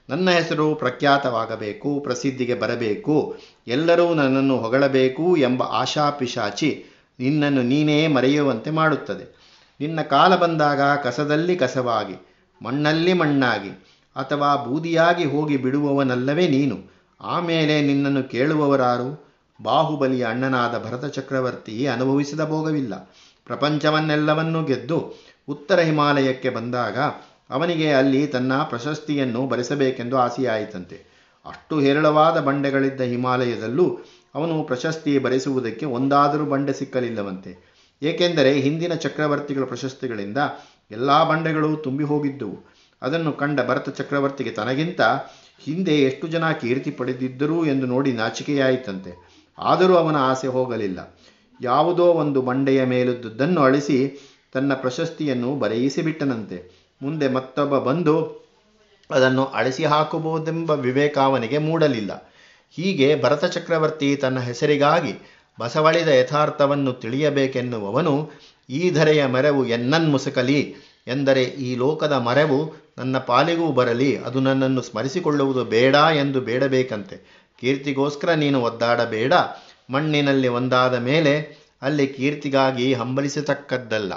ನನ್ನ 0.10 0.30
ಹೆಸರು 0.30 0.76
ಪ್ರಖ್ಯಾತವಾಗಬೇಕು, 0.76 2.00
ಪ್ರಸಿದ್ಧಿಗೆ 2.00 2.54
ಬರಬೇಕು, 2.54 3.38
ಎಲ್ಲರೂ 3.68 4.14
ನನ್ನನ್ನು 4.14 4.58
ಹೊಗಳಬೇಕು 4.58 5.38
ಎಂಬ 5.38 5.64
ಆಶಾಪಿಶಾಚಿ 5.64 6.86
ನಿನ್ನನ್ನು 7.22 7.63
ನೀನೇ 7.63 8.08
ಮರೆಯುವಂತೆ 8.08 8.72
ಮಾಡುತ್ತದೆ. 8.72 9.42
ನಿನ್ನ 9.80 10.01
ಕಾಲ 10.01 10.36
ಬಂದಾಗ 10.36 10.82
ಕಸದಲ್ಲಿ 10.82 11.56
ಕಸವಾಗಿ, 11.56 12.16
ಮಣ್ಣಲ್ಲಿ 12.62 13.13
ಮಣ್ಣಾಗಿ, 13.13 13.70
ಅಥವಾ 14.16 14.56
ಬೂದಿಯಾಗಿ 14.56 15.25
ಹೋಗಿ 15.25 15.58
ಬಿಡುವವನಲ್ಲವೇ 15.58 16.48
ನೀನು. 16.48 16.78
ಆಮೇಲೆ 17.22 17.82
ನಿನ್ನನ್ನು 17.82 18.24
ಕೇಳುವವರಾರು, 18.24 19.36
ಬಾಹುಬಲಿಯ 19.63 20.25
ಅಣ್ಣನಾದ 20.25 20.84
ಭರತ 20.86 21.06
ಚಕ್ರವರ್ತಿ 21.06 21.88
ಅನುಭವಿಸಿದ 21.88 22.46
ಭೋಗವಿಲ್ಲ. 22.46 23.12
ಪ್ರಪಂಚವನ್ನೆಲ್ಲವನ್ನೂ 23.46 24.63
ಗೆದ್ದು 24.63 25.13
ಉತ್ತರ 25.50 25.80
ಹಿಮಾಲಯಕ್ಕೆ 25.80 26.50
ಬಂದಾಗ 26.50 26.98
ಅವನಿಗೆ 27.50 27.94
ಅಲ್ಲಿ 27.94 28.28
ತನ್ನ 28.28 28.63
ಪ್ರಶಸ್ತಿಯನ್ನು 28.63 29.48
ಬರೆಸಬೇಕೆಂದು 29.48 30.18
ಆಸೆಯಾಯಿತಂತೆ. 30.18 31.12
ಅಷ್ಟು 31.46 31.80
ಹೇರಳವಾದ 31.80 32.40
ಬಂಡೆಗಳಿದ್ದ 32.40 33.01
ಹಿಮಾಲಯದಲ್ಲೂ 33.01 34.00
ಅವನು 34.36 34.64
ಪ್ರಶಸ್ತಿ 34.64 35.20
ಬರೆಸುವುದಕ್ಕೆ 35.20 35.86
ಒಂದಾದರೂ 35.86 36.46
ಬಂಡೆ 36.46 36.74
ಸಿಕ್ಕಲಿಲ್ಲವಂತೆ. 36.74 37.72
ಏಕೆಂದರೆ 38.02 38.54
ಹಿಂದಿನ 38.54 38.94
ಚಕ್ರವರ್ತಿಗಳ 38.94 39.64
ಪ್ರಶಸ್ತಿಗಳಿಂದ 39.64 40.38
ಎಲ್ಲ 40.92 41.30
ಬಂಡೆಗಳು 41.30 41.76
ತುಂಬಿ 41.76 42.04
ಹೋಗಿದ್ದುವು. 42.04 42.72
ಅದನ್ನು 43.02 43.34
ಕಂಡ 43.34 43.60
ಭರತ 43.68 43.90
ಚಕ್ರವರ್ತಿಗೆ 43.90 44.50
ತನಗಿಂತ 44.50 45.02
ಹಿಂದೆ 45.64 46.02
ಎಷ್ಟು 46.02 46.28
ಜನ 46.28 46.52
ಕೀರ್ತಿ 46.52 46.92
ಪಡೆದಿದ್ದರು 46.92 47.66
ಎಂದು 47.66 47.86
ನೋಡಿ 47.86 48.12
ನಾಚಿಕೆಯಾಯಿತಂತೆ. 48.14 49.32
ಆದರೂ 49.60 49.96
ಅವನ 49.96 50.16
ಆಸೆ 50.16 50.48
ಹೋಗಲಿಲ್ಲ. 50.48 51.18
ಯಾವುದೋ 51.62 52.06
ಒಂದು 52.06 52.42
ಬಂಡೆಯ 52.42 52.84
ಮೇಲುದ್ದನ್ನು 52.84 53.62
ಅಳಿಸಿ 53.62 54.30
ತನ್ನ 54.54 54.74
ಪ್ರಶಸ್ತಿಯನ್ನು 54.74 55.56
ಬರೆಯಿಸಿಬಿಟ್ಟನಂತೆ. 55.56 56.82
ಮುಂದೆ 57.02 57.28
ಮತ್ತೊಬ್ಬ 57.28 57.80
ಬಂದು 57.80 58.42
ಅದನ್ನು 59.12 59.46
ಅಳಿಸಿ 59.46 59.86
ಹಾಕಬಹುದೆಂಬ 59.86 60.72
ವಿವೇಕ 60.72 61.18
ಅವನಿಗೆ 61.18 61.58
ಮೂಡಲಿಲ್ಲ. 61.58 62.31
ಹೀಗೆ 62.72 63.22
ಭರತ 63.22 63.46
ಚಕ್ರವರ್ತಿ 63.46 64.16
ತನ್ನ 64.16 64.40
ಹೆಸರಿಗಾಗಿ 64.40 65.13
ಬಸವಳಿದ 65.60 66.08
ಯಥಾರ್ಥವನ್ನು 66.08 66.94
ತಿಳಿಯಬೇಕೆನ್ನುವವನು 66.94 68.32
ಈ 68.70 68.92
ಧರೆಯ 68.92 69.25
ಮರೆವು 69.25 69.66
ಎನ್ನನ್ಮುಸುಕಲಿ 69.66 70.75
ಎಂದರೆ 71.08 71.44
ಈ 71.44 71.75
ಲೋಕದ 71.75 72.12
ಮರೆವು 72.12 72.74
ನನ್ನ 72.98 73.18
ಪಾಲಿಗೂ 73.18 73.72
ಬರಲಿ, 73.72 74.18
ಅದು 74.18 74.40
ನನ್ನನ್ನು 74.40 74.82
ಸ್ಮರಿಸಿಕೊಳ್ಳುವುದು 74.82 75.66
ಬೇಡ 75.66 75.96
ಎಂದು 75.96 76.42
ಬೇಡಬೇಕಂತೆ. 76.42 77.48
ಕೀರ್ತಿಗೋಸ್ಕರ 77.60 78.32
ನೀನು 78.34 78.62
ಒದ್ದಾಡಬೇಡ, 78.62 79.34
ಮಣ್ಣಿನಲ್ಲಿ 79.90 80.48
ಒಂದಾದ 80.48 80.96
ಮೇಲೆ 80.96 81.62
ಅಲ್ಲಿ 81.82 82.08
ಕೀರ್ತಿಗಾಗಿ 82.08 82.94
ಹಂಬಲಿಸತಕ್ಕದ್ದಲ್ಲ. 82.94 84.13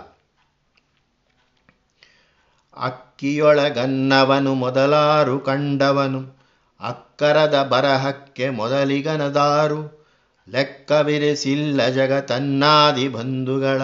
ಅಕ್ಕಿಯೊಳಗನ್ನವನು 2.77 4.55
ಮೊದಲಾರು 4.55 5.41
ಕಂಡವನು. 5.41 6.44
ಅಕ್ಕರದ 6.81 7.63
ಬರಹಕ್ಕೆ 7.63 8.51
ಮೊದಲಿಗನದಾರು. 8.51 10.07
ಲೆಕ್ಕವಿರಿಸಿಲ್ಲ 10.49 11.89
ಜಗತನ್ನಾದಿ 11.89 13.09
ಬಂಧುಗಳ 13.09 13.83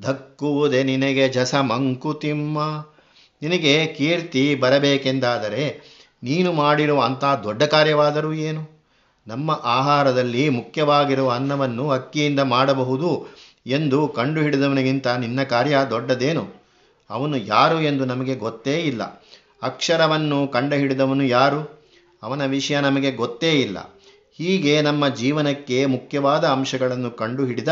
ಧಕ್ಕುವುದೇ 0.00 0.82
ನಿನಗೆ 0.82 1.28
ಜಸ 1.28 1.54
ಮಂಕುತಿಮ್ಮ. 1.54 2.86
ನಿನಗೆ 3.42 3.86
ಕೀರ್ತಿ 3.86 4.54
ಬರಬೇಕೆಂದಾದರೆ 4.54 5.80
ನೀನು 6.22 6.52
ಮಾಡಿರುವ 6.52 7.02
ಅಂಥ 7.02 7.24
ದೊಡ್ಡ 7.24 7.62
ಕಾರ್ಯವಾದರೂ 7.62 8.32
ಏನು? 8.32 8.82
ನಮ್ಮ 9.26 9.60
ಆಹಾರದಲ್ಲಿ 9.64 10.48
ಮುಖ್ಯವಾಗಿರುವ 10.48 11.30
ಅನ್ನವನ್ನು 11.30 11.90
ಅಕ್ಕಿಯಿಂದ 11.90 12.40
ಮಾಡಬಹುದು 12.40 13.26
ಎಂದು 13.66 14.08
ಕಂಡುಹಿಡಿದವನಿಗಿಂತ 14.08 15.06
ನಿನ್ನ 15.06 15.42
ಕಾರ್ಯ 15.42 15.78
ದೊಡ್ಡದೇನು? 15.90 16.62
ಅವನು 17.10 17.36
ಯಾರು 17.36 17.80
ಎಂದು 17.80 18.04
ನಮಗೆ 18.04 18.34
ಗೊತ್ತೇ 18.34 18.80
ಇಲ್ಲ. 18.80 19.02
ಅಕ್ಷರವನ್ನು 19.62 20.48
ಕಂಡುಹಿಡಿದವನು 20.48 21.24
ಯಾರು? 21.24 21.81
ಅವನ 22.22 22.44
ವಿಷಯ 22.44 22.80
ನಮಗೆ 22.80 23.12
ಗೊತ್ತೇ 23.12 23.60
ಇಲ್ಲ. 23.60 24.00
ಹೀಗೆ 24.38 24.82
ನಮ್ಮ 24.82 25.08
ಜೀವನಕ್ಕೆ 25.08 25.86
ಮುಖ್ಯವಾದ 25.86 26.44
ಅಂಶಗಳನ್ನು 26.44 27.10
ಕಂಡುಹಿಡಿದ 27.10 27.68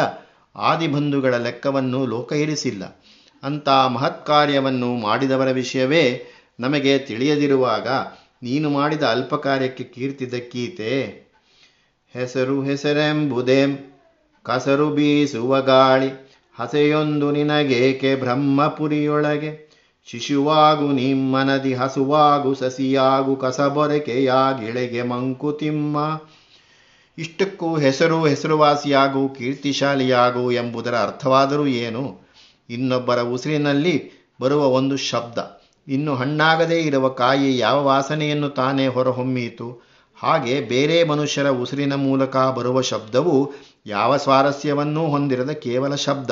ಆದಿಬಂಧುಗಳ 0.57 1.35
ಲೆಕ್ಕವನ್ನು 1.37 2.07
ಲೋಕ 2.07 2.33
ಇರಿಸಿಲ್ಲ. 2.33 3.05
ಅಂಥ 3.43 3.69
ಮಹತ್ಕಾರ್ಯವನ್ನು 3.69 4.97
ಮಾಡಿದವರ 4.97 5.51
ವಿಷಯವೇ 5.51 6.25
ನಮಗೆ 6.61 6.99
ತಿಳಿಯದಿರುವಾಗ 6.99 7.89
ನೀನು 8.43 8.71
ಮಾಡಿದ 8.71 9.03
ಅಲ್ಪ 9.03 9.35
ಕಾರ್ಯಕ್ಕೆ 9.35 9.85
ಕೀರ್ತಿ 9.85 10.33
ದಕ್ಕೀತೆ 10.33 11.31
ಹೆಸರು 12.15 12.63
ಹೆಸರೆಂಬುದೇಂ 12.63 14.01
ಕಸರು 14.43 14.91
ಬೀಸುವ 14.91 15.61
ಗಾಳಿ, 15.61 16.31
ಹಸೆಯೊಂದು 16.59 17.31
ನಿನಗೇಕೆ 17.31 18.17
ಬ್ರಹ್ಮಪುರಿಯೊಳಗೆ? 18.17 19.70
ಶಿಶುವಾಗು 20.07 20.93
ನಿಮ್ಮನದಿ 20.93 21.75
ಹಸುವಾಗು 21.75 22.55
ಸಸಿಯಾಗು 22.55 23.37
ಕಸಬೊರಕೆಯಾಗಿಳೆಗೆ 23.37 25.03
ಮಂಕುತಿಮ್ಮ. 25.03 26.21
ಇಷ್ಟಕ್ಕೂ 27.19 27.79
ಹೆಸರು 27.79 28.27
ಹೆಸರುವಾಸಿಯಾಗು 28.27 29.29
ಕೀರ್ತಿಶಾಲಿಯಾಗು 29.29 30.53
ಎಂಬುದರ 30.53 30.95
ಅರ್ಥವಾದರೂ 30.95 31.67
ಏನು? 31.67 32.31
ಇನ್ನೊಬ್ಬರ 32.71 33.21
ಉಸಿರಿನಲ್ಲಿ 33.23 34.11
ಬರುವ 34.41 34.67
ಒಂದು 34.67 34.97
ಶಬ್ದ. 34.97 35.61
ಇನ್ನು 35.89 36.15
ಹಣ್ಣಾಗದೇ 36.15 36.81
ಇರುವ 36.81 37.09
ಕಾಯಿ 37.09 37.59
ಯಾವ 37.59 37.85
ವಾಸನೆಯನ್ನು 37.85 38.49
ತಾನೇ 38.49 38.87
ಹೊರಹೊಮ್ಮೀತು? 38.87 39.91
ಹಾಗೆ 40.17 40.61
ಬೇರೆ 40.61 41.05
ಮನುಷ್ಯರ 41.05 41.49
ಉಸಿರಿನ 41.49 41.95
ಮೂಲಕ 41.95 42.37
ಬರುವ 42.37 42.81
ಶಬ್ದವು 42.81 43.53
ಯಾವ 43.87 44.17
ಸ್ವಾರಸ್ಯವನ್ನೂ 44.17 45.07
ಹೊಂದಿರದ 45.07 45.51
ಕೇವಲ 45.51 45.95
ಶಬ್ದ. 45.95 46.31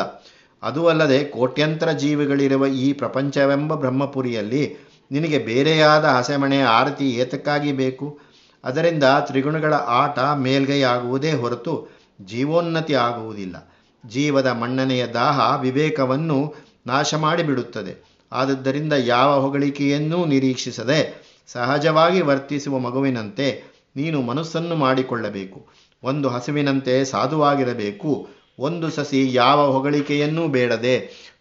ಅದು 0.62 0.86
ಅಲ್ಲದೆ 0.86 1.24
ಕೋಟ್ಯಂತರ 1.24 1.92
ಜೀವಿಗಳಿರುವ 1.92 2.66
ಈ 2.66 2.92
ಪ್ರಪಂಚವೆಂಬ 2.92 3.74
ಬ್ರಹ್ಮಪುರಿಯಲ್ಲಿ 3.74 4.76
ನಿನಗೆ 5.12 5.38
ಬೇರೆಯಾದ 5.38 6.04
ಹಸೆಮಣೆ 6.04 6.60
ಆರತಿ 6.60 7.10
ಏತಕ್ಕಾಗಿ 7.10 7.72
ಬೇಕು? 7.72 8.18
ಅದರಿಂದ 8.64 9.04
ತ್ರಿಗುಣಗಳ 9.20 9.74
ಆಟ 9.74 10.18
ಮೇಲ್ಗೈಯಾಗುವುದೇ 10.18 11.32
ಹೊರತು 11.32 11.88
ಜೀವೋನ್ನತಿ 12.24 12.94
ಆಗುವುದಿಲ್ಲ. 12.94 13.72
ಜೀವದ 14.06 14.46
ಮಣ್ಣನೆಯ 14.46 15.06
ದಾಹ 15.06 15.60
ವಿವೇಕವನ್ನು 15.60 16.54
ನಾಶ 16.86 17.14
ಮಾಡಿಬಿಡುತ್ತದೆ 17.14 18.24
ಆದದ್ದರಿಂದ 18.32 18.92
ಯಾವ 18.92 19.40
ಹೊಗಳಿಕೆಯನ್ನೂ 19.40 20.24
ನಿರೀಕ್ಷಿಸದೆ 20.26 21.28
ಸಹಜವಾಗಿ 21.46 22.20
ವರ್ತಿಸುವ 22.20 22.78
ಮಗುವಿನಂತೆ 22.78 23.62
ನೀನು 23.96 24.22
ಮನಸ್ಸನ್ನು 24.22 24.76
ಮಾಡಿಕೊಳ್ಳಬೇಕು. 24.76 25.66
ಒಂದು 26.02 26.28
ಹಸುವಿನಂತೆ 26.28 27.04
ಸಾಧುವಾಗಿರಬೇಕು. 27.04 28.37
ಒಂದು 28.58 28.90
ಸಸಿ 28.90 29.32
ಯಾವ 29.32 29.70
ಹೊಗಳಿಕೆಯನ್ನೂ 29.70 30.48
ಬೇಡದೆ 30.48 30.98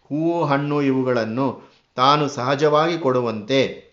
ಹೂವು, 0.08 0.44
ಹಣ್ಣು 0.44 0.82
ಇವುಗಳನ್ನು 0.82 1.68
ತಾನು 1.94 2.28
ಸಹಜವಾಗಿ 2.28 2.98
ಕೊಡುವಂತೆ 2.98 3.88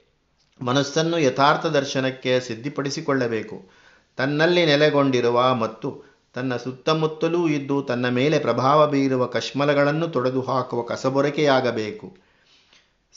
ಮನಸ್ಸನ್ನು 0.62 1.20
ಯಥಾರ್ಥ 1.20 1.66
ದರ್ಶನಕ್ಕೆ 1.66 2.40
ಸಿದ್ಧಿಪಡಿಸಿಕೊಳ್ಳಬೇಕು. 2.40 3.70
ತನ್ನಲ್ಲಿ 4.18 4.66
ನೆಲೆಗೊಂಡಿರುವ 4.66 5.54
ಮತ್ತು 5.54 6.16
ತನ್ನ 6.34 6.56
ಸುತ್ತಮುತ್ತಲೂ 6.56 7.48
ಇದ್ದು 7.48 7.82
ತನ್ನ 7.82 8.10
ಮೇಲೆ 8.10 8.40
ಪ್ರಭಾವ 8.40 8.88
ಬೀರುವ 8.88 9.26
ಕಶ್ಮಲಗಳನ್ನು 9.26 10.08
ತೊಡೆದು 10.08 10.42
ಹಾಕುವ 10.42 10.82
ಕಸಬೊರಕೆಯಾಗಬೇಕು. 10.82 12.16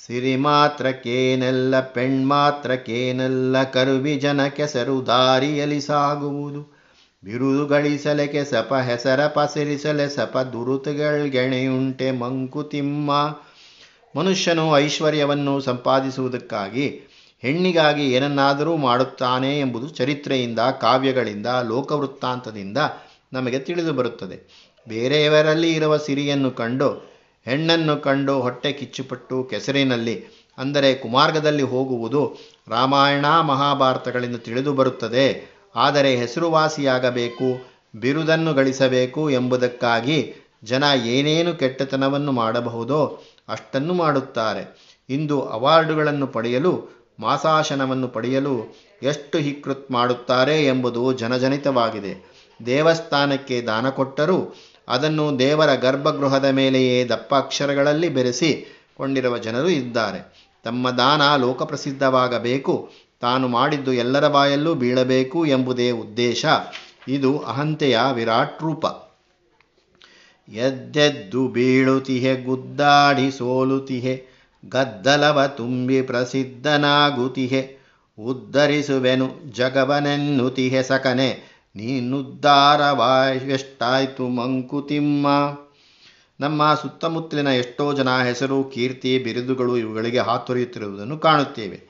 ಸಿರಿ 0.06 0.36
ಮಾತ್ರಕ್ಕೇನೆಲ್ಲ 0.36 1.80
ಪೆಣ್ಮಾತ್ರಕ್ಕೇನೆಲ್ಲ 1.80 3.62
ಕರುವಿ 3.62 4.18
ಜನ 4.18 4.46
ಕೆಸರು 4.46 5.06
ದಾರಿಯಲಿ 5.06 5.80
ಸಾಗುವುದು. 5.80 6.77
ಬಿರುದು 7.25 7.66
ಗಳಿಸಲೆ 7.66 8.26
ಕೆಸಪ 8.26 8.75
ಹೆಸರ 8.75 9.26
ಪಸರಿಸಲೆ 9.26 10.08
ಸಪ 10.08 10.38
ದುರುತುಗಳ್ಗೆಣೆಯುಂಟೆ 10.38 12.10
ಮಂಕುತಿಮ್ಮ 12.10 13.12
ಮನುಷ್ಯನು 14.16 14.78
ಐಶ್ವರ್ಯವನ್ನು 14.78 15.60
ಸಂಪಾದಿಸುವುದಕ್ಕಾಗಿ, 15.60 16.87
ಹೆಣ್ಣಿಗಾಗಿ 17.42 18.12
ಏನನ್ನಾದರೂ 18.12 18.76
ಮಾಡುತ್ತಾನೆ 18.76 19.60
ಎಂಬುದು 19.60 19.88
ಚರಿತ್ರೆಯಿಂದ, 19.88 20.58
ಕಾವ್ಯಗಳಿಂದ, 20.80 21.46
ಲೋಕವೃತ್ತಾಂತದಿಂದ 21.46 22.78
ನಮಗೆ 23.32 23.58
ತಿಳಿದು 23.58 23.92
ಬರುತ್ತದೆ. 23.92 24.68
ಬೇರೆಯವರಲ್ಲಿ 24.88 25.72
ಇರುವ 25.72 25.96
ಸಿರಿಯನ್ನು 25.96 26.50
ಕಂಡು, 26.50 26.88
ಹೆಣ್ಣನ್ನು 27.46 27.96
ಕಂಡು 27.96 28.40
ಹೊಟ್ಟೆ 28.40 28.72
ಕಿಚ್ಚುಪಟ್ಟು 28.72 29.44
ಕೆಸರಿನಲ್ಲಿ, 29.44 30.16
ಅಂದರೆ 30.58 30.94
ಕುಮಾರ್ಗದಲ್ಲಿ 30.94 31.62
ಹೋಗುವುದು 31.62 32.37
ರಾಮಾಯಣ 32.68 33.26
ಮಹಾಭಾರತಗಳಿಂದ 33.26 34.37
ತಿಳಿದು 34.37 34.72
ಬರುತ್ತದೆ. 34.72 35.57
ಆದರೆ 35.76 36.16
ಹೆಸರುವಾಸಿಯಾಗಬೇಕು, 36.16 37.78
ಬಿರುದನ್ನು 37.96 38.54
ಗಳಿಸಬೇಕು 38.54 39.30
ಎಂಬುದಕ್ಕಾಗಿ 39.30 40.34
ಜನ 40.64 40.84
ಏನೇನು 41.06 41.54
ಕೆಟ್ಟತನವನ್ನು 41.54 42.32
ಮಾಡಬಹುದೋ 42.32 43.18
ಅಷ್ಟನ್ನು 43.48 43.94
ಮಾಡುತ್ತಾರೆ. 43.94 44.78
ಇಂದು 45.08 45.40
ಅವಾರ್ಡುಗಳನ್ನು 45.40 46.26
ಪಡೆಯಲು, 46.26 46.98
ಮಾಸಾಶನವನ್ನು 47.20 48.08
ಪಡೆಯಲು 48.08 48.78
ಎಷ್ಟು 49.02 49.38
ಹಿಕೃತ್ 49.38 49.90
ಮಾಡುತ್ತಾರೆ 49.90 50.66
ಎಂಬುದು 50.66 51.12
ಜನಜನಿತವಾಗಿದೆ. 51.12 52.38
ದೇವಸ್ಥಾನಕ್ಕೆ 52.66 53.62
ದಾನ 53.62 53.88
ಕೊಟ್ಟರೂ 53.90 54.54
ಅದನ್ನು 54.88 55.38
ದೇವರ 55.38 55.75
ಗರ್ಭಗೃಹದ 55.75 56.44
ಮೇಲೆಯೇ 56.44 57.04
ದಪ್ಪ 57.04 57.34
ಅಕ್ಷರಗಳಲ್ಲಿ 57.34 58.08
ಬೆರೆಸಿ 58.08 58.80
ಕೊಂಡಿರುವ 58.96 59.38
ಜನರು 59.38 59.68
ಇದ್ದಾರೆ. 59.68 60.48
ತಮ್ಮ 60.64 60.90
ದಾನ 60.90 61.37
ಲೋಕಪ್ರಸಿದ್ಧವಾಗಬೇಕು 61.37 62.90
ತಾನು 63.20 63.48
ಮಾಡಿದ್ದು 63.48 63.92
ಎಲ್ಲರ 63.92 64.28
ಬಾಯಲ್ಲೂ 64.28 64.75
ಬೀಳಬೇಕು 64.75 65.46
ಎಂಬುದೇ 65.46 65.90
ಉದ್ದೇಶ. 65.90 66.46
ಇದು 67.08 67.38
ಅಹಂತೆಯ 67.38 68.00
ವಿರಾಟ್ 68.12 68.62
ರೂಪ. 68.62 68.87
ಎದ್ದೆದ್ದು 70.48 71.48
ಬೀಳುತಿಹೆ, 71.48 72.42
ಗುದ್ದಾಡಿ 72.42 73.30
ಸೋಲುತಿಹೆ, 73.30 74.26
ಗದ್ದಲವ 74.68 75.52
ತುಂಬಿ 75.56 76.02
ಪ್ರಸಿದ್ಧನಾಗುತಿಹೆ, 76.02 77.78
ಉದ್ಧರಿಸುವೆನು 78.18 79.52
ಜಗವನೆನ್ನುತಿಹೆ 79.52 80.82
ಸಕನೆ 80.82 81.58
ನೀನುದ್ಧಾರವಾಯೆಷ್ಟಾಯ್ತು 81.76 84.28
ಮಂಕುತಿಮ್ಮ. 84.28 85.26
ನಮ್ಮ 86.40 86.78
ಸುತ್ತಮುತ್ತಲಿನ 86.82 87.46
ಎಷ್ಟೋ 87.46 87.92
ಜನ 87.92 88.22
ಹೆಸರು, 88.22 88.64
ಕೀರ್ತಿ, 88.64 89.18
ಬಿರುದುಗಳು 89.18 89.78
ಇವುಗಳಿಗೆ 89.78 90.18
ಹಾತೊರೆಯುತ್ತಿರುವುದನ್ನು 90.18 91.18
ಕಾಣುತ್ತೇವೆ. 91.18 91.88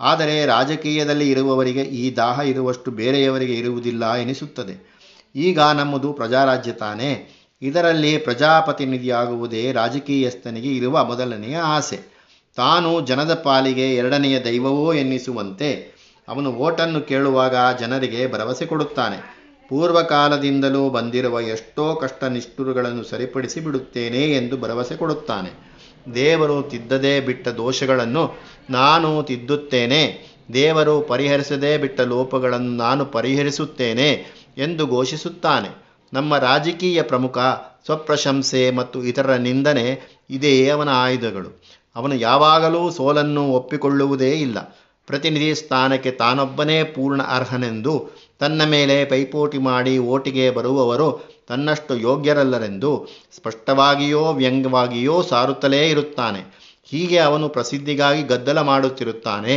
ಆದರೆ 0.00 0.46
ರಾಜಕೀಯದಲ್ಲಿ 0.46 1.30
ಇರುವವರಿಗೆ 1.30 1.80
ಈ 1.80 2.16
ದಾಹ 2.16 2.40
ಇರುವಷ್ಟು 2.40 2.90
ಬೇರೆಯವರಿಗೆ 2.90 3.54
ಇರುವುದಿಲ್ಲ 3.54 4.14
ಎನಿಸುತ್ತದೆ. 4.14 4.90
ಈಗ 5.36 5.60
ನಮ್ಮದು 5.60 6.12
ಪ್ರಜಾರಾಜ್ಯ 6.12 6.72
ತಾನೇ. 6.72 7.36
ಇದರಲ್ಲಿ 7.62 8.18
ಪ್ರಜಾಪ್ರತಿನಿಧಿಯಾಗುವುದೇ 8.18 9.72
ರಾಜಕೀಯಸ್ಥನಿಗೆ 9.72 10.76
ಇರುವ 10.76 11.04
ಮೊದಲನೆಯ 11.04 11.56
ಆಸೆ. 11.56 12.20
ತಾನು 12.56 13.00
ಜನದ 13.00 13.34
ಪಾಲಿಗೆ 13.34 13.94
ಎರಡನೆಯ 13.94 14.40
ದೈವವೋ 14.40 14.92
ಎನ್ನಿಸುವಂತೆ 14.92 16.00
ಅವನು 16.28 16.52
ಓಟನ್ನು 16.52 17.00
ಕೇಳುವಾಗ 17.00 17.54
ಜನರಿಗೆ 17.80 18.32
ಭರವಸೆ 18.32 18.66
ಕೊಡುತ್ತಾನೆ. 18.66 19.40
ಪೂರ್ವಕಾಲದಿಂದಲೂ 19.68 20.90
ಬಂದಿರುವ 20.90 21.40
ಎಷ್ಟೋ 21.40 21.94
ಕಷ್ಟ 21.94 22.24
ನಿಷ್ಠುರುಗಳನ್ನು 22.24 23.04
ಸರಿಪಡಿಸಿ 23.04 23.60
ಬಿಡುತ್ತೇನೆ 23.60 24.32
ಎಂದು 24.32 24.56
ಭರವಸೆ 24.56 24.96
ಕೊಡುತ್ತಾನೆ. 24.96 25.69
ದೇವರು 26.14 26.62
ತಿದ್ದದೇ 26.62 27.20
ಬಿಟ್ಟ 27.20 27.48
ದೋಷಗಳನ್ನು 27.48 28.38
ನಾನು 28.70 29.22
ತಿದ್ದುತ್ತೇನೆ. 29.22 30.30
ದೇವರು 30.54 31.00
ಪರಿಹರಿಸದೇ 31.00 31.78
ಬಿಟ್ಟ 31.78 32.00
ಲೋಪಗಳನ್ನು 32.00 32.76
ನಾನು 32.76 33.06
ಪರಿಹರಿಸುತ್ತೇನೆ 33.06 34.10
ಎಂದು 34.58 34.86
ಘೋಷಿಸುತ್ತಾನೆ. 34.86 35.90
ನಮ್ಮ 36.12 36.38
ರಾಜಕೀಯ 36.38 37.02
ಪ್ರಮುಖ 37.02 37.38
ಸ್ವಪ್ರಶಂಸೆ 37.86 38.70
ಮತ್ತು 38.70 39.04
ಇತರರ 39.04 39.34
ನಿಂದನೆ 39.34 40.18
ಇದೇ 40.30 40.68
ಅವನ 40.68 40.88
ಆಯುಧಗಳು. 40.88 41.62
ಅವನು 41.96 42.14
ಯಾವಾಗಲೂ 42.14 42.90
ಸೋಲನ್ನು 42.90 43.52
ಒಪ್ಪಿಕೊಳ್ಳುವುದೇ 43.52 44.30
ಇಲ್ಲ. 44.30 44.58
ಪ್ರತಿನಿಧಿ 45.06 45.54
ಸ್ಥಾನಕ್ಕೆ 45.54 46.10
ತಾನೊಬ್ಬನೇ 46.10 46.84
ಪೂರ್ಣ 46.84 47.22
ಅರ್ಹನೆಂದು 47.22 48.10
ತನ್ನ 48.38 48.64
ಮೇಲೆ 48.64 49.04
ಪೈಪೋಟಿ 49.04 49.58
ಮಾಡಿ 49.58 49.98
ಓಟಿಗೆ 49.98 50.50
ಬರುವವರು 50.50 51.39
ತನ್ನಷ್ಟು 51.50 51.96
ಯೋಗ್ಯರಲ್ಲರೆಂದು 51.96 52.90
ಸ್ಪಷ್ಟವಾಗಿಯೋ 53.36 54.32
ವ್ಯಂಗ್ಯವಾಗಿಯೋ 54.32 55.22
ಸಾರುತ್ತಲೇ 55.22 55.88
ಇರುತ್ತಾನೆ. 55.88 56.40
ಹೀಗೆ 56.90 57.18
ಅವನು 57.18 57.48
ಪ್ರಸಿದ್ಧಿಗಾಗಿ 57.48 58.22
ಗದ್ದಲ 58.22 58.60
ಮಾಡುತ್ತಿರುತ್ತಾನೆ. 58.60 59.56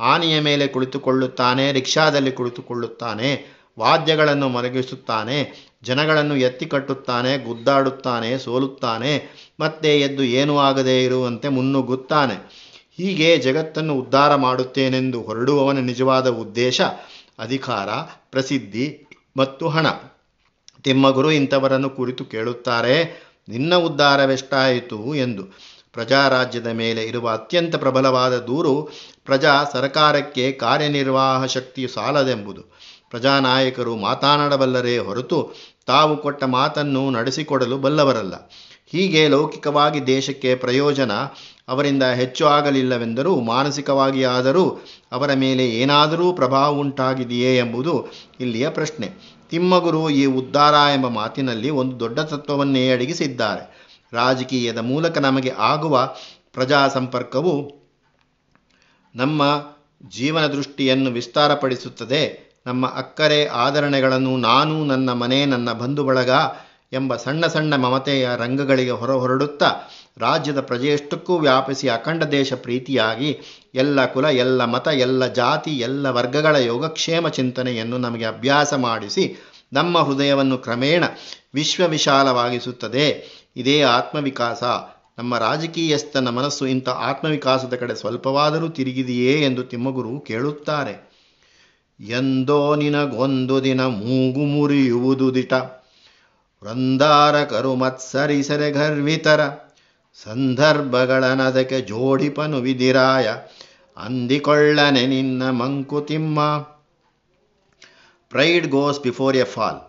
ಆನೆಯ 0.00 0.40
ಮೇಲೆ 0.40 0.66
ಕುಳಿತುಕೊಳ್ಳುತ್ತಾನೆ, 0.66 1.72
ರಿಕ್ಷಾದಲ್ಲಿ 1.72 2.32
ಕುಳಿತುಕೊಳ್ಳುತ್ತಾನೆ, 2.32 3.30
ವಾದ್ಯಗಳನ್ನು 3.78 4.48
ಮರಗಿಸುತ್ತಾನೆ 4.48 5.38
ಜನಗಳನ್ನು 5.82 6.36
ಎತ್ತಿ 6.36 6.66
ಕಟ್ಟುತ್ತಾನೆ, 6.66 7.38
ಗುದ್ದಾಡುತ್ತಾನೆ, 7.38 8.38
ಸೋಲುತ್ತಾನೆ, 8.38 9.12
ಮತ್ತೆ 9.60 10.00
ಎದ್ದು 10.00 10.22
ಏನೂ 10.22 10.58
ಆಗದೇ 10.58 11.04
ಇರುವಂತೆ 11.04 11.48
ಮುನ್ನುಗ್ಗುತ್ತಾನೆ. 11.48 12.36
ಹೀಗೆ 12.96 13.36
ಜಗತ್ತನ್ನು 13.36 13.94
ಉದ್ಧಾರ 13.94 14.34
ಮಾಡುತ್ತೇನೆಂದು 14.34 15.22
ಹೊರಡುವವನ 15.22 15.78
ನಿಜವಾದ 15.78 16.28
ಉದ್ದೇಶ 16.28 16.80
ಅಧಿಕಾರ, 17.38 17.88
ಪ್ರಸಿದ್ಧಿ 18.30 19.06
ಮತ್ತು 19.36 19.68
ಹಣ. 19.68 19.86
ತಿಮ್ಮಗುರು 20.82 21.30
ಇಂಥವರನ್ನು 21.30 21.90
ಕುರಿತು 21.90 22.24
ಕೇಳುತ್ತಾರೆ, 22.24 23.26
ನಿನ್ನ 23.48 23.74
ಉದ್ಧಾರವೆಷ್ಟಾಯಿತು 23.74 25.14
ಎಂದು. 25.14 25.42
ಪ್ರಜಾರಾಜ್ಯದ 25.92 26.66
ಮೇಲೆ 26.66 27.04
ಇರುವ 27.04 27.30
ಅತ್ಯಂತ 27.30 27.76
ಪ್ರಬಲವಾದ 27.76 28.38
ದೂರು 28.38 28.90
ಪ್ರಜಾ 29.24 29.64
ಸರ್ಕಾರಕ್ಕೆ 29.72 30.52
ಕಾರ್ಯನಿರ್ವಾಹ 30.52 31.46
ಶಕ್ತಿಯು 31.46 31.88
ಸಾಲದೆಂಬುದು. 31.88 32.62
ಪ್ರಜಾನಾಯಕರು 33.10 33.96
ಮಾತನಾಡಬಲ್ಲರೇ 33.96 34.98
ಹೊರತು 34.98 35.54
ತಾವು 35.86 36.16
ಕೊಟ್ಟ 36.16 36.44
ಮಾತನ್ನು 36.44 37.10
ನಡೆಸಿಕೊಡಲು 37.10 37.78
ಬಲ್ಲವರಲ್ಲ. 37.78 38.50
ಹೀಗೆ 38.92 39.28
ಲೌಕಿಕವಾಗಿ 39.28 40.06
ದೇಶಕ್ಕೆ 40.06 40.54
ಪ್ರಯೋಜನ 40.54 41.12
ಅವರಿಂದ 41.68 42.02
ಹೆಚ್ಚು 42.02 42.46
ಆಗಲಿಲ್ಲವೆಂದರೂ, 42.46 43.40
ಮಾನಸಿಕವಾಗಿ 43.40 44.24
ಆದರೂ 44.24 44.80
ಅವರ 45.12 45.32
ಮೇಲೆ 45.34 45.68
ಏನಾದರೂ 45.68 46.32
ಪ್ರಭಾವ 46.32 46.72
ಉಂಟಾಗಿದೆಯೇ 46.72 47.58
ಎಂಬುದು 47.58 48.06
ಇಲ್ಲಿಯ 48.40 48.68
ಪ್ರಶ್ನೆ. 48.68 49.39
ತಿಮ್ಮಗುರು 49.50 50.10
ಈ 50.10 50.24
ಉದ್ಧಾರ 50.26 50.74
ಎಂಬ 50.94 51.08
ಮಾತಿನಲ್ಲಿ 51.08 51.70
ಒಂದು 51.70 52.00
ದೊಡ್ಡ 52.00 52.20
ತತ್ವವನ್ನೇ 52.20 52.92
ಅಡಗಿಸಿದ್ದಾರೆ. 52.92 53.62
ರಾಜಕೀಯದ 54.12 54.78
ಮೂಲಕ 54.78 55.18
ನಮಗೆ 55.18 55.52
ಆಗುವ 55.58 56.14
ಪ್ರಜಾ 56.52 56.88
ಸಂಪರ್ಕವು 56.88 57.54
ನಮ್ಮ 59.14 59.42
ಜೀವನ 60.08 60.46
ದೃಷ್ಟಿಯನ್ನು 60.46 61.10
ವಿಸ್ತಾರಪಡಿಸುತ್ತದೆ. 61.10 62.50
ನಮ್ಮ 62.66 62.86
ಅಕ್ಕರೆ 62.86 63.46
ಆದರಣೆಗಳನ್ನು 63.46 64.36
ನಾನು 64.36 64.84
ನನ್ನ 64.84 65.12
ಮನೆ 65.12 65.44
ನನ್ನ 65.44 65.72
ಬಂಧು 65.72 66.04
ಬಳಗ 66.04 66.30
ಎಂಬ 66.92 67.16
ಸಣ್ಣ 67.16 67.46
ಸಣ್ಣ 67.46 67.76
ಮಮತೆಯ 67.76 68.28
ರಂಗಗಳಿಗೆ 68.36 68.90
ಹೊರ 68.90 69.10
ಹೊರಡುತ್ತಾ 69.10 69.70
ರಾಜ್ಯದ 70.18 70.60
ಪ್ರಜೆಯಷ್ಟಕ್ಕೂ 70.60 71.38
ವ್ಯಾಪಿಸಿ 71.38 71.88
ಅಖಂಡ 71.88 72.22
ದೇಶ 72.22 72.52
ಪ್ರೀತಿಯಾಗಿ 72.52 73.38
ಎಲ್ಲ 73.74 74.06
ಕುಲ, 74.06 74.24
ಎಲ್ಲ 74.24 74.64
ಮತ, 74.64 74.88
ಎಲ್ಲ 74.88 75.26
ಜಾತಿ, 75.26 75.70
ಎಲ್ಲ 75.70 76.10
ವರ್ಗಗಳ 76.10 76.56
ಯೋಗಕ್ಷೇಮ 76.56 77.28
ಚಿಂತನೆಯನ್ನು 77.28 77.98
ನಮಗೆ 77.98 78.24
ಅಭ್ಯಾಸ 78.24 78.74
ಮಾಡಿಸಿ 78.74 79.36
ನಮ್ಮ 79.72 79.98
ಹೃದಯವನ್ನು 79.98 80.58
ಕ್ರಮೇಣ 80.58 81.04
ವಿಶ್ವವಿಶಾಲವಾಗಿಸುತ್ತದೆ. 81.54 83.24
ಇದೇ 83.56 83.82
ಆತ್ಮವಿಕಾಸ. 83.82 84.62
ನಮ್ಮ 85.18 85.38
ರಾಜಕೀಯಸ್ಥನ 85.38 86.28
ಮನಸ್ಸು 86.28 86.66
ಇಂಥ 86.66 86.88
ಆತ್ಮವಿಕಾಸದ 86.88 87.74
ಕಡೆ 87.74 87.94
ಸ್ವಲ್ಪವಾದರೂ 87.94 88.68
ತಿರುಗಿದೆಯೇ 88.68 89.44
ಎಂದು 89.44 89.62
ತಿಮ್ಮಗುರು 89.62 90.20
ಕೇಳುತ್ತಾರೆ. 90.20 91.10
ಎಂದೋ 92.00 92.74
ನಿನಗೊಂದು 92.74 93.64
ದಿನ 93.64 93.80
ಮೂಗು 93.86 94.40
ಮುರಿಯುವುದು 94.40 95.34
ದಿಟ. 95.34 95.52
ವೃಂದಾರಕರು 96.62 97.74
ಮತ್ಸರಿಸರೆ 97.74 98.70
ಗರ್ವಿತರ. 98.70 99.69
ಸಂದರ್ಭಗಳನದಕ್ಕೆ 100.14 101.80
ಜೋಡಿಪನು 101.80 102.56
ವಿಧಿರಾಯ. 102.56 103.34
ಅಂದಿಕೊಳ್ಳನೆ 103.96 105.06
ನಿನ್ನ 105.06 105.50
Mankutimma 105.50 106.58
pride 108.30 108.70
goes 108.70 109.00
before 109.00 109.36
a 109.36 109.44
fall 109.44 109.80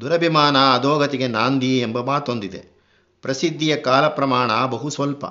ದುರಭಿಮಾನ 0.00 0.56
ಅಧೋಗತಿಗೆ 0.74 1.28
ನಾಂದಿ 1.28 1.78
ಎಂಬ 1.78 2.00
ಮಾತೊಂದಿದೆ. 2.00 2.60
ಪ್ರಸಿದ್ಧಿಯ 3.22 3.76
ಕಾಲ 3.76 4.08
ಪ್ರಮಾಣ 4.08 4.66
ಬಹು 4.66 4.88
ಸ್ವಲ್ಪ. 4.88 5.26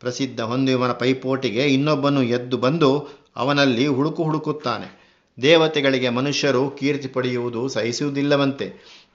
ಪ್ರಸಿದ್ಧ 0.00 0.40
ಹೊಂದಿವನ 0.40 0.92
ಪೈಪೋಟಿಗೆ 0.92 1.64
ಇನ್ನೊಬ್ಬನು 1.66 2.22
ಎದ್ದು 2.22 2.56
ಬಂದು 2.56 3.08
ಅವನಲ್ಲಿ 3.36 3.86
ಹುಡುಕು 3.86 4.24
ಹುಡುಕುತ್ತಾನೆ. 4.24 4.88
ದೇವತೆಗಳಿಗೆ 5.42 6.08
ಮನುಷ್ಯರು 6.08 6.70
ಕೀರ್ತಿ 6.70 7.08
ಪಡೆಯುವುದು 7.08 7.68
ಸಹಿಸುವುದಿಲ್ಲವಂತೆ. 7.68 8.66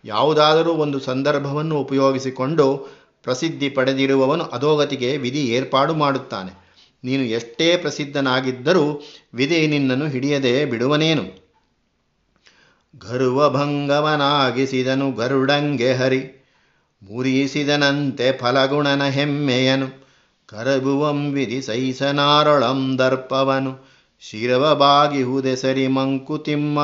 ಯಾವುದಾದರೂ 0.05 0.71
ಒಂದು 0.73 0.99
ಸಂದರ್ಭವನ್ನು 0.99 1.77
ಉಪಯೋಗಿಸಿಕೊಂಡು 1.77 3.00
ಪ್ರಸಿದ್ಧಿ 3.23 3.69
ಪಡೆದಿರುವವನು 3.69 4.43
ಅಧೋಗತಿಗೆ 4.43 5.17
ವಿಧಿ 5.17 5.47
ಏರ್ಪಾಡು 5.47 5.93
ಮಾಡುತ್ತಾನೆ. 5.93 6.61
ನೀನು 7.03 7.23
ಎಷ್ಟೇ 7.23 7.77
ಪ್ರಸಿದ್ಧನಾಗಿದ್ದರೂ 7.77 9.01
ವಿಧಿ 9.33 9.67
ನಿನ್ನನ್ನು 9.67 10.07
ಹಿಡಿಯದೆ 10.07 10.65
ಬಿಡುವನೇನು? 10.65 11.41
ಗರ್ವಭಂಗವನಾಗಿಸಿದನು 12.99 15.11
ಗರುಡಂಗೆ 15.11 15.93
ಹರಿ. 15.93 16.47
ಮುರಿಸಿದನಂತೆ 17.03 18.37
ಫಲಗುಣನ 18.37 19.03
ಹೆಮ್ಮೆಯನು. 19.03 20.09
ಕರಗುವಂ 20.47 21.33
ವಿಧಿ 21.33 21.61
ಸೈಸನಾರೊಳಂ 21.61 22.99
ದರ್ಪವನು. 22.99 23.91
ಶಿರವ 24.19 24.75
ಬಾಗಿಹುದೆ 24.75 25.55
ಸರಿ 25.55 25.87
ಮಂಕುತಿಮ್ಮ. 25.87 26.79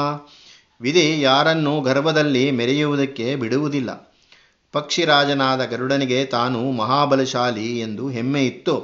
ವಿಧಿ 0.82 1.21
ಯಾರನ್ನು 1.21 1.82
ಗರ್ಭದಲ್ಲಿ 1.82 2.52
ಮೆರೆಯುವುದಕ್ಕೆ 2.52 3.36
ಬಿಡುವುದಿಲ್ಲ. 3.36 4.07
ಪಕ್ಷಿರಾಜನಾದ 4.78 5.66
ಗರುಡನಿಗೆ 5.66 6.26
ತಾನು 6.26 6.72
ಮಹಾಬಲಶಾಲಿ 6.72 7.80
ಎಂದು 7.80 8.10
ಹೆಮ್ಮೆ 8.10 8.46
ಇತ್ತು. 8.46 8.76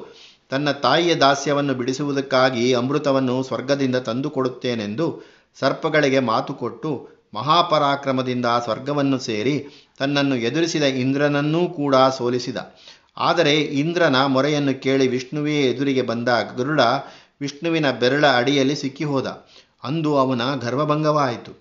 ತನ್ನ 0.50 0.72
ತಾಯಿಯ 0.72 1.16
ದಾಸ್ಯವನ್ನು 1.16 1.74
ಬಿಡಿಸುವುದಕ್ಕಾಗಿ 1.74 2.74
ಅಮೃತವನ್ನು 2.74 3.44
ಸ್ವರ್ಗದಿಂದ 3.44 3.96
ತಂದುಕೊಡುತ್ತೇನೆಂದು 3.96 5.24
ಸರ್ಪಗಳಿಗೆ 5.60 6.20
ಮಾತು 6.20 6.54
ಕೊಟ್ಟು 6.54 7.10
ಮಹಾಪರಾಕ್ರಮದಿಂದ 7.34 8.46
ಸ್ವರ್ಗವನ್ನು 8.64 9.20
ಸೇರಿ 9.20 9.66
ತನ್ನನ್ನು 10.00 10.36
ಎದುರಿಸಿದ 10.36 10.84
ಇಂದ್ರನನ್ನೂ 10.84 11.68
ಕೂಡ 11.68 11.96
ಸೋಲಿಸಿದ. 11.96 12.58
ಆದರೆ 13.18 13.56
ಇಂದ್ರನ 13.62 14.26
ಮೊರೆಯನ್ನು 14.26 14.82
ಕೇಳಿ 14.82 15.08
ವಿಷ್ಣುವೇ 15.08 15.62
ಎದುರಿಗೆ 15.62 16.02
ಬಂದ 16.02 16.30
ಗರುಡ 16.58 16.82
ವಿಷ್ಣುವಿನ 17.42 17.92
ಬೆರಳ 17.92 18.26
ಅಡಿಯಲ್ಲಿ 18.28 18.76
ಸಿಕ್ಕಿಹೋದ. 18.76 19.28
ಅಂದು 19.84 20.18
ಅವನ 20.18 20.42
ಗರ್ವಭಂಗವಾಯಿತು. 20.62 21.52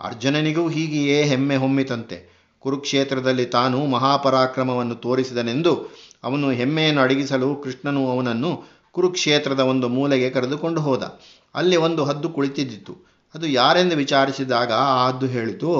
ಅರ್ಜುನನಿಗೂ 0.00 0.68
ಹೀಗೆಯೇ 0.68 1.22
ಹೆಮ್ಮೆ 1.22 1.56
ಹೊಮ್ಮಿತಂತೆ. 1.56 2.29
ಕುರುಕ್ಷೇತ್ರದಲ್ಲಿ 2.60 3.46
ತಾನು 3.46 3.86
ಮಹಾಪರಾಕ್ರಮವನ್ನು 3.86 4.94
ತೋರಿಸಿದನೆಂದು 4.94 5.72
ಅವನು 6.24 6.50
ಹೆಮ್ಮೆಯನ್ನು 6.50 7.00
ಅಡಗಿಸಲು 7.00 7.56
ಕೃಷ್ಣನು 7.56 8.10
ಅವನನ್ನು 8.10 8.80
ಕುರುಕ್ಷೇತ್ರದ 8.92 9.60
ಒಂದು 9.60 9.88
ಮೂಲೆಗೆ 9.88 10.30
ಕರೆದುಕೊಂಡು 10.30 10.80
ಹೋದ. 10.80 11.18
ಅಲ್ಲಿ 11.54 11.76
ಒಂದು 11.76 12.04
ಹದ್ದು 12.04 12.28
ಕುಳಿತಿದ್ದಿತು. 12.28 13.10
ಅದು 13.34 13.46
ಯಾರೆಂದು 13.46 13.96
ವಿಚಾರಿಸಿದಾಗ 13.96 14.72
ಆ 14.72 15.08
ಹದ್ದು 15.08 15.26
ಹೇಳಿತು, 15.26 15.70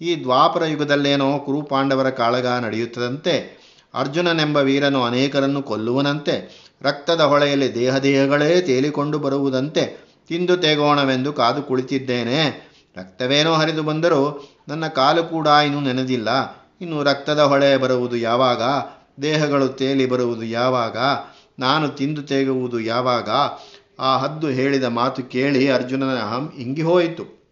ಈ 0.00 0.22
ದ್ವಾಪರ 0.22 0.64
ಯುಗದಲ್ಲೇನೋ 0.64 1.38
ಕುರುಪಾಂಡವರ 1.38 2.10
ಕಾಳಗ 2.10 2.46
ನಡೆಯುತ್ತದಂತೆ, 2.46 3.64
ಅರ್ಜುನನೆಂಬ 3.94 4.56
ವೀರನು 4.56 5.04
ಅನೇಕರನ್ನು 5.04 5.62
ಕೊಲ್ಲುವನಂತೆ, 5.62 6.64
ರಕ್ತದ 6.82 7.20
ಹೊಳೆಯಲ್ಲಿ 7.20 7.74
ದೇಹದೇಹಗಳೇ 7.74 8.60
ತೇಲಿಕೊಂಡು 8.60 9.18
ಬರುವುದಂತೆ, 9.18 10.14
ತಿಂದು 10.28 10.56
ತೆಗೋಣವೆಂದು 10.56 11.32
ಕಾದು 11.32 11.62
ಕುಳಿತಿದ್ದೇನೆ, 11.62 12.70
ರಕ್ತವೇನೋ 12.96 13.54
ಹರಿದು 13.54 13.82
ಬಂದರೂ 13.82 14.53
ನನ್ನ 14.68 14.86
ಕಾಲು 14.86 15.24
ಕೂಡ 15.24 15.46
ಇನ್ನೂ 15.46 15.80
ನೆನೆದಿಲ್ಲ. 15.80 16.28
ಇನ್ನು 16.80 17.02
ರಕ್ತದ 17.02 17.38
ಹೊಳೆ 17.38 17.76
ಬರುವುದು 17.76 18.16
ಯಾವಾಗ? 18.16 18.62
ದೇಹಗಳು 19.22 19.68
ತೇಲಿ 19.68 20.06
ಬರುವುದು 20.06 20.42
ಯಾವಾಗ? 20.42 20.96
ನಾನು 21.58 21.88
ತಿಂದು 21.88 22.22
ತೇಗುವುದು 22.22 22.80
ಯಾವಾಗ? 22.80 23.28
ಆ 23.98 24.18
ಹದ್ದು 24.18 24.48
ಹೇಳಿದ 24.48 24.84
ಮಾತು 24.84 25.22
ಕೇಳಿ 25.22 25.70
ಅರ್ಜುನನ 25.70 26.16
ಅಹಂ 26.16 26.52
ಇಂಗಿ 26.58 26.82
ಹೋಯಿತು. 26.82 27.44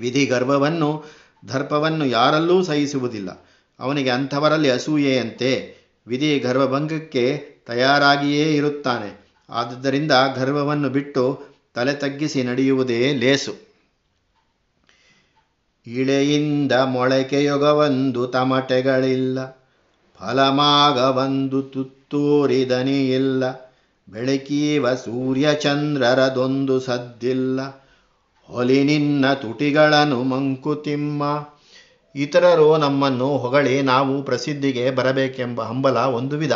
ವಿಧಿ 0.00 0.26
ಗರ್ವವನ್ನು, 0.26 1.04
ದರ್ಪವನ್ನು 1.48 2.06
ಯಾರಲ್ಲೂ 2.06 2.62
ಸಹಿಸುವುದಿಲ್ಲ. 2.62 3.46
ಅವನಿಗೆ 3.80 4.10
ಅಂಥವರಲ್ಲಿ 4.10 4.70
ಅಸೂಯೆಯಂತೆ. 4.70 5.76
ವಿಧಿ 6.06 6.38
ಗರ್ವಭಂಗಕ್ಕೆ 6.38 7.44
ತಯಾರಾಗಿಯೇ 7.66 8.54
ಇರುತ್ತಾನೆ. 8.54 9.36
ಆದ್ದರಿಂದ 9.50 10.12
ಗರ್ವವನ್ನು 10.36 10.90
ಬಿಟ್ಟು 10.90 11.42
ತಲೆ 11.74 11.92
ತಗ್ಗಿಸಿ 11.92 12.42
ನಡೆಯುವುದೇ 12.42 13.12
ಲೇಸು. 13.12 13.71
ಇಳೆಯಿಂದ 15.86 16.72
ಮೊಳಕೆಯೊಗವೊಂದು 16.72 18.26
ತಮಟೆಗಳಿಲ್ಲ 18.26 19.46
ಫಲಮಾಗವಂದು 20.20 21.62
ತುತ್ತೂರಿದನಿಯಿಲ್ಲ 21.62 23.44
ಬೆಳಕೀವ 24.08 24.94
ಸೂರ್ಯಚಂದ್ರರದೊಂದು 24.94 26.80
ಸದ್ದಿಲ್ಲ. 26.80 27.60
ಹೊಲಿ 28.48 28.84
ನಿನ್ನ 28.84 29.32
ತುಟಿಗಳನ್ನು 29.32 30.22
ಮಂಕುತಿಮ್ಮ, 30.22 31.22
ಇತರರು 32.14 32.76
ನಮ್ಮನ್ನು 32.76 33.36
ಹೊಗಳಿ, 33.36 33.82
ನಾವು 33.82 34.22
ಪ್ರಸಿದ್ಧಿಗೆ 34.22 34.90
ಬರಬೇಕೆಂಬ 34.90 35.62
ಹಂಬಲ 35.62 35.98
ಒಂದು 35.98 36.36
ವಿಧ. 36.36 36.52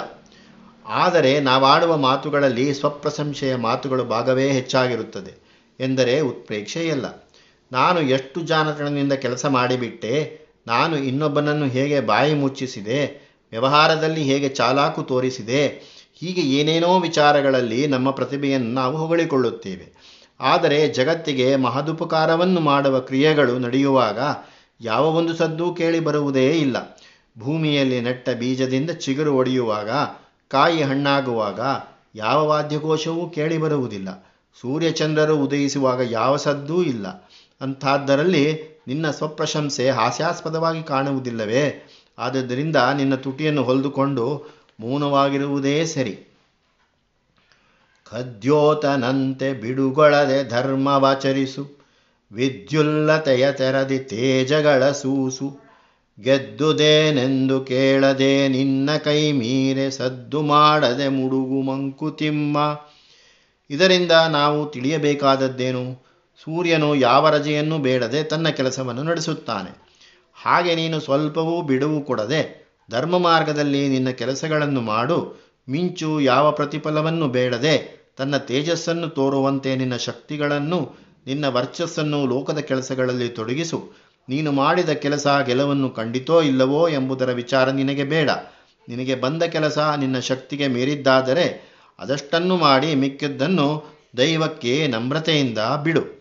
ಆದರೆ 0.86 1.40
ನಾವಾಡುವ 1.40 1.96
ಮಾತುಗಳಲ್ಲಿ 1.96 2.74
ಸ್ವಪ್ರಶಂಸೆಯ 2.74 3.56
ಮಾತುಗಳು 3.56 4.04
ಭಾಗವೇ 4.04 4.50
ಹೆಚ್ಚಾಗಿರುತ್ತದೆ 4.50 5.32
ಎಂದರೆ 5.80 6.20
ಉತ್ಪ್ರೇಕ್ಷೆಯಲ್ಲ. 6.20 7.25
ನಾನು 7.72 8.00
ಎಷ್ಟು 8.00 8.40
ಜಾಣತನದಿಂದ 8.40 9.12
ಕೆಲಸ 9.12 9.46
ಮಾಡಿಬಿಟ್ಟೆ, 9.46 10.40
ನಾನು 10.66 10.96
ಇನ್ನೊಬ್ಬನನ್ನು 10.96 11.66
ಹೇಗೆ 11.66 12.00
ಬಾಯಿ 12.00 12.34
ಮುಚ್ಚಿಸಿದೆ, 12.34 13.26
ವ್ಯವಹಾರದಲ್ಲಿ 13.50 14.22
ಹೇಗೆ 14.22 14.48
ಚಾಲಾಕು 14.48 15.02
ತೋರಿಸಿದೆ, 15.02 15.66
ಹೀಗೆ 16.14 16.40
ಏನೇನೋ 16.40 17.00
ವಿಚಾರಗಳಲ್ಲಿ 17.00 17.86
ನಮ್ಮ 17.86 18.10
ಪ್ರತಿಭೆಯನ್ನು 18.10 18.70
ನಾವು 18.70 18.96
ಹೊಗಳಿಕೊಳ್ಳುತ್ತೇವೆ. 18.96 20.16
ಆದರೆ 20.40 20.88
ಜಗತ್ತಿಗೆ 20.88 21.56
ಮಹದುಪಕಾರವನ್ನು 21.56 22.60
ಮಾಡುವ 22.60 23.00
ಕ್ರಿಯೆಗಳು 23.00 23.58
ನಡೆಯುವಾಗ 23.58 24.18
ಯಾವ 24.80 25.04
ಒಂದು 25.06 25.34
ಸದ್ದು 25.34 25.74
ಕೇಳಿ 25.74 26.00
ಬರುವುದೇ 26.00 26.50
ಇಲ್ಲ. 26.50 26.98
ಭೂಮಿಯಲ್ಲಿ 27.38 28.00
ನೆಟ್ಟ 28.00 28.28
ಬೀಜದಿಂದ 28.30 28.90
ಚಿಗುರು 28.90 29.34
ಒಡೆಯುವಾಗ, 29.34 29.90
ಕಾಯಿ 30.48 30.82
ಹಣ್ಣಾಗುವಾಗ 30.82 31.60
ಯಾವ 32.14 32.46
ವಾದ್ಯಕೋಶವೂ 32.46 33.28
ಕೇಳಿ 33.28 33.58
ಬರುವುದಿಲ್ಲ. 33.58 34.34
ಸೂರ್ಯಚಂದ್ರರು 34.60 35.36
ಉದಯಿಸುವಾಗ 35.36 36.00
ಯಾವ 36.00 36.36
ಸದ್ದೂ 36.36 36.82
ಇಲ್ಲ. 36.82 37.25
ಅಂಥದ್ದರಲ್ಲಿ 37.60 38.76
ನಿನ್ನ 38.88 39.10
ಸ್ವಪ್ರಶಂಸೆ 39.10 39.90
ಹಾಸ್ಯಾಸ್ಪದವಾಗಿ 39.90 40.82
ಕಾಣುವುದಿಲ್ಲವೇ? 40.82 41.88
ಆದ್ದರಿಂದ 42.18 42.76
ನಿನ್ನ 42.76 43.14
ತುಟಿಯನ್ನು 43.14 43.62
ಹೊಲಿದುಕೊಂಡು 43.62 44.46
ಮೌನವಾಗಿರುವುದೇ 44.80 45.84
ಸರಿ. 45.84 46.18
ಖದ್ಯೋತನಂತೆ 48.10 49.52
ಬಿಡುಗೊಳದೆ 49.52 50.48
ಧರ್ಮವಾಚರಿಸು, 50.48 51.70
ವಿದ್ಯುಲ್ಲತೆಯ 52.32 53.52
ತೆರದಿ 53.52 53.98
ತೇಜಗಳ 53.98 54.90
ಸೂಸು, 54.90 55.58
ಗೆದ್ದುದೇನೆಂದು 56.20 57.60
ಕೇಳದೆ 57.64 58.48
ನಿನ್ನ 58.48 58.90
ಕೈ 58.96 59.32
ಮೀರೆ 59.32 59.90
ಸದ್ದು 59.90 60.42
ಮಾಡದೆ 60.42 61.08
ಮುಡುಗು 61.08 61.62
ಮಂಕುತಿಮ್ಮ. 61.62 62.80
ಇದರಿಂದ 63.70 64.12
ನಾವು 64.12 64.66
ತಿಳಿಯಬೇಕಾದದ್ದೇನು? 64.66 66.05
ಸೂರ್ಯನು 66.44 66.94
ಯಾವ 66.94 67.28
ರಜೆಯನ್ನು 67.28 67.78
ಬೇಡದೆ 67.78 68.22
ತನ್ನ 68.22 68.48
ಕೆಲಸವನ್ನು 68.48 69.02
ನಡೆಸುತ್ತಾನೆ. 69.02 69.86
ಹಾಗೆ 70.34 70.74
ನೀನು 70.74 71.00
ಸ್ವಲ್ಪವೂ 71.00 71.62
ಬಿಡುವು 71.62 72.04
ಕೊಡದೆ 72.04 72.66
ಧರ್ಮ 72.90 73.18
ಮಾರ್ಗದಲ್ಲಿ 73.18 73.88
ನಿನ್ನ 73.88 74.10
ಕೆಲಸಗಳನ್ನು 74.10 74.80
ಮಾಡು. 74.80 75.46
ಮಿಂಚು 75.68 76.20
ಯಾವ 76.20 76.52
ಪ್ರತಿಫಲವನ್ನು 76.52 77.28
ಬೇಡದೆ 77.28 78.06
ತನ್ನ 78.16 78.36
ತೇಜಸ್ಸನ್ನು 78.36 79.08
ತೋರುವಂತೆ 79.08 79.76
ನಿನ್ನ 79.76 79.96
ಶಕ್ತಿಗಳನ್ನು, 79.96 80.96
ನಿನ್ನ 81.26 81.44
ವರ್ಚಸ್ಸನ್ನು 81.44 82.26
ಲೋಕದ 82.26 82.58
ಕೆಲಸಗಳಲ್ಲಿ 82.58 83.28
ತೊಡಗಿಸು. 83.28 83.92
ನೀನು 84.28 84.52
ಮಾಡಿದ 84.52 84.88
ಕೆಲಸ 84.88 85.26
ಗೆಲುವನ್ನು 85.46 85.90
ಕಂಡಿತೋ 85.90 86.42
ಇಲ್ಲವೋ 86.42 86.88
ಎಂಬುದರ 86.88 87.32
ವಿಚಾರ 87.32 87.70
ನಿನಗೆ 87.70 88.04
ಬೇಡ. 88.04 88.30
ನಿನಗೆ 88.88 89.14
ಬಂದ 89.14 89.42
ಕೆಲಸ 89.42 89.78
ನಿನ್ನ 89.78 90.18
ಶಕ್ತಿಗೆ 90.18 90.68
ಮೀರಿದ್ದಾದರೆ 90.68 91.76
ಅದಷ್ಟನ್ನು 91.98 92.56
ಮಾಡಿ 92.56 92.94
ಮಿಕ್ಕಿದ್ದನ್ನು 92.94 93.96
ದೈವಕ್ಕೆ 94.16 94.86
ನಮ್ರತೆಯಿಂದ 94.86 95.58
ಬಿಡು. 95.82 96.15